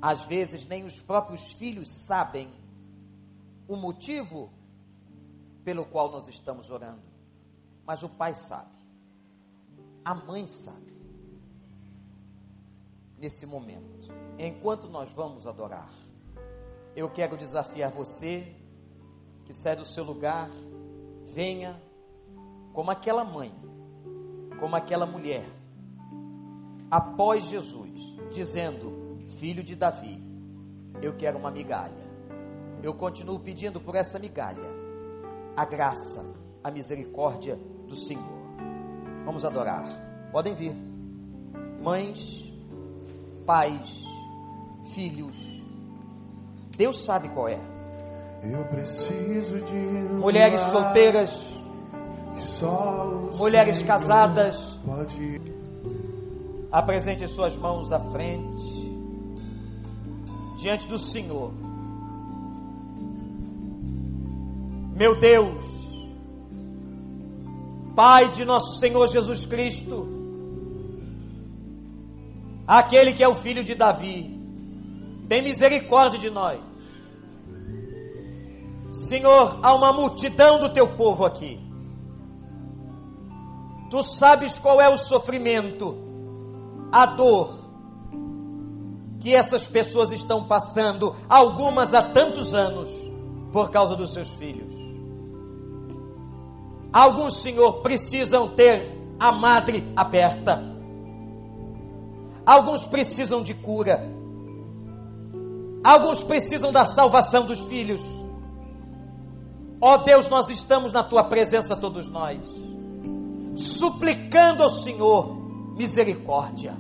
Às 0.01 0.25
vezes, 0.25 0.67
nem 0.67 0.85
os 0.85 1.01
próprios 1.01 1.53
filhos 1.53 1.93
sabem 2.07 2.51
o 3.69 3.77
motivo 3.77 4.51
pelo 5.63 5.85
qual 5.85 6.11
nós 6.11 6.27
estamos 6.27 6.71
orando, 6.71 7.03
mas 7.87 8.03
o 8.03 8.09
pai 8.09 8.35
sabe, 8.35 8.77
a 10.05 10.15
mãe 10.15 10.47
sabe. 10.47 10.93
Nesse 13.17 13.47
momento, 13.47 14.09
enquanto 14.37 14.89
nós 14.89 15.13
vamos 15.13 15.47
adorar, 15.47 15.93
eu 16.95 17.09
quero 17.09 17.37
desafiar 17.37 17.91
você 17.91 18.55
que 19.45 19.55
sai 19.55 19.77
do 19.77 19.85
seu 19.85 20.05
lugar, 20.05 20.51
venha 21.27 21.81
como 22.73 22.91
aquela 22.91 23.25
mãe, 23.25 23.53
como 24.59 24.77
aquela 24.77 25.07
mulher, 25.07 25.45
após 26.91 27.45
Jesus, 27.45 28.17
dizendo: 28.31 29.19
filho 29.39 29.63
de 29.63 29.75
Davi, 29.75 30.23
eu 31.01 31.15
quero 31.15 31.39
uma 31.39 31.51
migalha. 31.51 32.13
Eu 32.83 32.95
continuo 32.95 33.39
pedindo 33.39 33.81
por 33.81 33.95
essa 33.95 34.19
migalha 34.19 34.69
a 35.57 35.65
graça, 35.65 36.25
a 36.65 36.71
misericórdia 36.71 37.57
do 37.87 37.95
Senhor. 37.95 38.43
Vamos 39.25 39.45
adorar. 39.45 39.85
Podem 40.33 40.55
vir. 40.55 40.75
Mães, 41.83 42.53
pais, 43.47 44.05
filhos. 44.95 45.62
Deus 46.83 47.05
sabe 47.05 47.29
qual 47.29 47.49
é. 47.49 47.61
Eu 48.43 48.65
preciso 48.65 49.61
de 49.61 49.73
um 49.73 50.19
Mulheres 50.19 50.61
solteiras, 50.63 51.49
mulheres 53.39 53.85
casadas. 53.85 54.77
Pode 54.85 55.41
apresente 56.73 57.29
suas 57.29 57.57
mãos 57.57 57.93
à 57.93 58.01
frente, 58.01 58.99
diante 60.59 60.89
do 60.89 60.99
Senhor. 60.99 61.53
Meu 64.97 65.21
Deus, 65.21 65.65
Pai 67.95 68.29
de 68.31 68.45
nosso 68.45 68.77
Senhor 68.81 69.07
Jesus 69.07 69.47
Cristo, 69.47 70.09
aquele 72.67 73.13
que 73.13 73.23
é 73.23 73.29
o 73.29 73.37
filho 73.37 73.63
de 73.63 73.77
Davi, 73.77 74.37
tem 75.29 75.43
misericórdia 75.43 76.19
de 76.19 76.29
nós. 76.29 76.72
Senhor, 78.93 79.59
há 79.63 79.75
uma 79.75 79.91
multidão 79.91 80.61
do 80.61 80.69
teu 80.69 80.87
povo 80.87 81.25
aqui. 81.25 81.59
Tu 83.91 84.03
sabes 84.03 84.59
qual 84.59 84.81
é 84.81 84.89
o 84.89 84.99
sofrimento, 84.99 85.97
a 86.93 87.07
dor 87.07 87.63
que 89.19 89.35
essas 89.35 89.67
pessoas 89.67 90.11
estão 90.11 90.45
passando, 90.45 91.15
algumas 91.29 91.95
há 91.95 92.03
tantos 92.03 92.55
anos, 92.55 92.91
por 93.53 93.71
causa 93.71 93.97
dos 93.97 94.13
seus 94.13 94.31
filhos. 94.33 94.75
Alguns, 96.93 97.39
Senhor, 97.39 97.81
precisam 97.81 98.49
ter 98.49 99.01
a 99.19 99.33
madre 99.33 99.91
aberta. 99.97 100.61
Alguns 102.45 102.85
precisam 102.85 103.43
de 103.43 103.55
cura. 103.55 104.03
Alguns 105.83 106.23
precisam 106.23 106.71
da 106.71 106.85
salvação 106.85 107.47
dos 107.47 107.61
filhos. 107.67 108.22
Ó 109.85 109.97
Deus, 109.97 110.29
nós 110.29 110.49
estamos 110.49 110.93
na 110.93 111.03
tua 111.03 111.25
presença, 111.25 111.75
todos 111.75 112.09
nós, 112.09 112.39
suplicando 113.57 114.63
ao 114.63 114.71
Senhor 114.71 115.37
misericórdia 115.77 116.77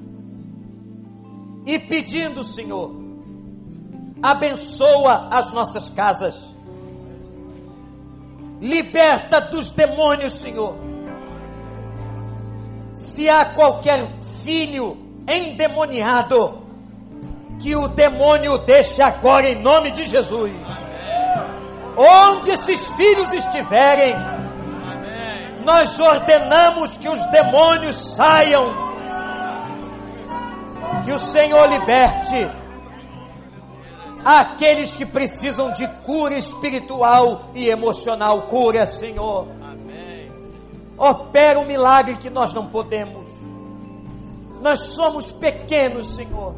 e 1.67 1.81
pedindo, 1.81 2.45
Senhor, 2.45 2.95
abençoa 4.23 5.31
as 5.33 5.51
nossas 5.51 5.91
casas, 5.91 6.37
liberta 8.61 9.41
dos 9.41 9.73
demônios, 9.73 10.35
Senhor. 10.35 10.77
Se 12.95 13.29
há 13.29 13.47
qualquer 13.47 14.07
filho 14.45 14.97
endemoniado, 15.27 16.63
que 17.59 17.75
o 17.75 17.89
demônio 17.89 18.59
deixe 18.59 19.03
agora 19.03 19.51
em 19.51 19.61
nome 19.61 19.91
de 19.91 20.05
Jesus. 20.05 20.53
Onde 21.97 22.51
esses 22.51 22.93
filhos 22.93 23.32
estiverem, 23.32 24.14
nós 25.64 25.99
ordenamos 26.01 26.97
que 26.97 27.09
os 27.09 27.24
demônios 27.26 28.14
saiam, 28.14 28.72
que 31.05 31.12
o 31.12 31.18
Senhor 31.18 31.68
liberte 31.68 32.49
aqueles 34.24 34.97
que 34.97 35.05
precisam 35.05 35.72
de 35.72 35.86
cura 36.05 36.34
espiritual 36.34 37.51
e 37.55 37.68
emocional. 37.68 38.43
Cura, 38.43 38.86
Senhor. 38.86 39.49
Opera 40.97 41.59
um 41.59 41.64
milagre 41.64 42.16
que 42.16 42.30
nós 42.30 42.55
não 42.55 42.66
podemos. 42.68 43.28
Nós 44.61 44.80
somos 44.80 45.32
pequenos, 45.32 46.14
Senhor. 46.14 46.55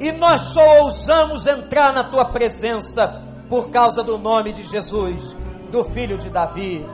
E 0.00 0.10
nós 0.12 0.40
só 0.42 0.80
ousamos 0.80 1.46
entrar 1.46 1.92
na 1.92 2.04
tua 2.04 2.24
presença 2.26 3.22
por 3.48 3.70
causa 3.70 4.02
do 4.02 4.18
nome 4.18 4.52
de 4.52 4.62
Jesus, 4.62 5.34
do 5.70 5.84
filho 5.84 6.18
de 6.18 6.30
Davi. 6.30 6.84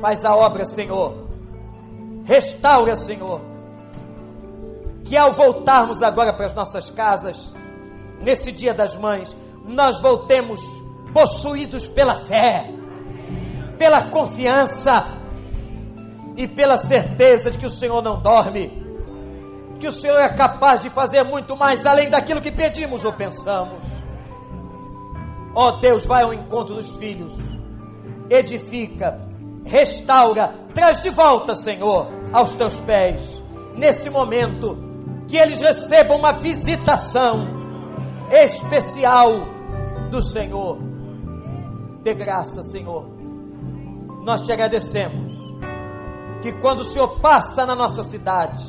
Faz 0.00 0.24
a 0.24 0.34
obra, 0.34 0.66
Senhor. 0.66 1.24
Restaura, 2.24 2.96
Senhor. 2.96 3.40
Que 5.04 5.16
ao 5.16 5.32
voltarmos 5.32 6.02
agora 6.02 6.32
para 6.32 6.46
as 6.46 6.54
nossas 6.54 6.90
casas, 6.90 7.54
nesse 8.20 8.50
dia 8.52 8.72
das 8.72 8.96
mães, 8.96 9.36
nós 9.64 10.00
voltemos 10.00 10.60
possuídos 11.12 11.86
pela 11.86 12.24
fé, 12.24 12.70
pela 13.78 14.04
confiança 14.10 15.06
e 16.36 16.48
pela 16.48 16.78
certeza 16.78 17.50
de 17.50 17.58
que 17.58 17.66
o 17.66 17.70
Senhor 17.70 18.02
não 18.02 18.20
dorme, 18.20 18.82
que 19.78 19.86
o 19.86 19.92
Senhor 19.92 20.18
é 20.18 20.28
capaz 20.28 20.80
de 20.80 20.90
fazer 20.90 21.22
muito 21.22 21.56
mais 21.56 21.84
além 21.84 22.08
daquilo 22.08 22.40
que 22.40 22.50
pedimos 22.50 23.04
ou 23.04 23.12
pensamos. 23.12 23.93
Ó 25.54 25.72
Deus, 25.72 26.04
vai 26.04 26.24
ao 26.24 26.34
encontro 26.34 26.74
dos 26.74 26.96
filhos, 26.96 27.32
edifica, 28.28 29.20
restaura, 29.64 30.52
traz 30.74 31.00
de 31.02 31.10
volta, 31.10 31.54
Senhor, 31.54 32.08
aos 32.32 32.54
teus 32.54 32.80
pés, 32.80 33.42
nesse 33.76 34.10
momento, 34.10 34.76
que 35.28 35.36
eles 35.36 35.60
recebam 35.60 36.18
uma 36.18 36.32
visitação 36.32 37.46
especial 38.30 39.30
do 40.10 40.22
Senhor. 40.22 40.78
De 42.02 42.14
graça, 42.14 42.62
Senhor. 42.62 43.06
Nós 44.22 44.42
te 44.42 44.52
agradecemos 44.52 45.32
que 46.42 46.52
quando 46.52 46.80
o 46.80 46.84
Senhor 46.84 47.20
passa 47.20 47.64
na 47.64 47.74
nossa 47.74 48.02
cidade, 48.04 48.62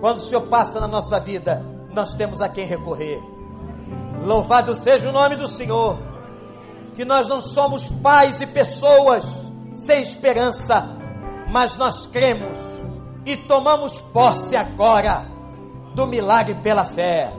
quando 0.00 0.16
o 0.16 0.20
Senhor 0.20 0.42
passa 0.48 0.80
na 0.80 0.88
nossa 0.88 1.18
vida, 1.20 1.64
nós 1.94 2.12
temos 2.14 2.40
a 2.40 2.48
quem 2.48 2.66
recorrer. 2.66 3.31
Louvado 4.24 4.76
seja 4.76 5.08
o 5.08 5.12
nome 5.12 5.34
do 5.36 5.48
Senhor, 5.48 5.98
que 6.94 7.04
nós 7.04 7.26
não 7.26 7.40
somos 7.40 7.90
pais 7.90 8.40
e 8.40 8.46
pessoas 8.46 9.24
sem 9.74 10.00
esperança, 10.00 10.96
mas 11.50 11.76
nós 11.76 12.06
cremos 12.06 12.58
e 13.26 13.36
tomamos 13.36 14.00
posse 14.00 14.54
agora 14.54 15.26
do 15.94 16.06
milagre 16.06 16.54
pela 16.56 16.84
fé. 16.84 17.32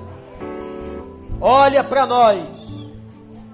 Olha 1.39 1.83
para 1.83 2.05
nós, 2.05 2.39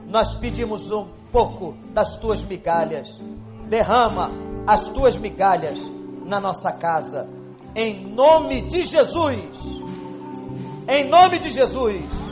nós 0.07 0.33
pedimos 0.35 0.91
um 0.91 1.07
pouco 1.31 1.75
das 1.91 2.17
tuas 2.17 2.43
migalhas, 2.43 3.19
derrama 3.65 4.31
as 4.65 4.87
tuas 4.89 5.17
migalhas 5.17 5.77
na 6.25 6.39
nossa 6.39 6.71
casa, 6.71 7.29
em 7.75 8.07
nome 8.07 8.61
de 8.61 8.83
Jesus, 8.83 9.39
em 10.87 11.07
nome 11.07 11.37
de 11.37 11.49
Jesus. 11.49 12.28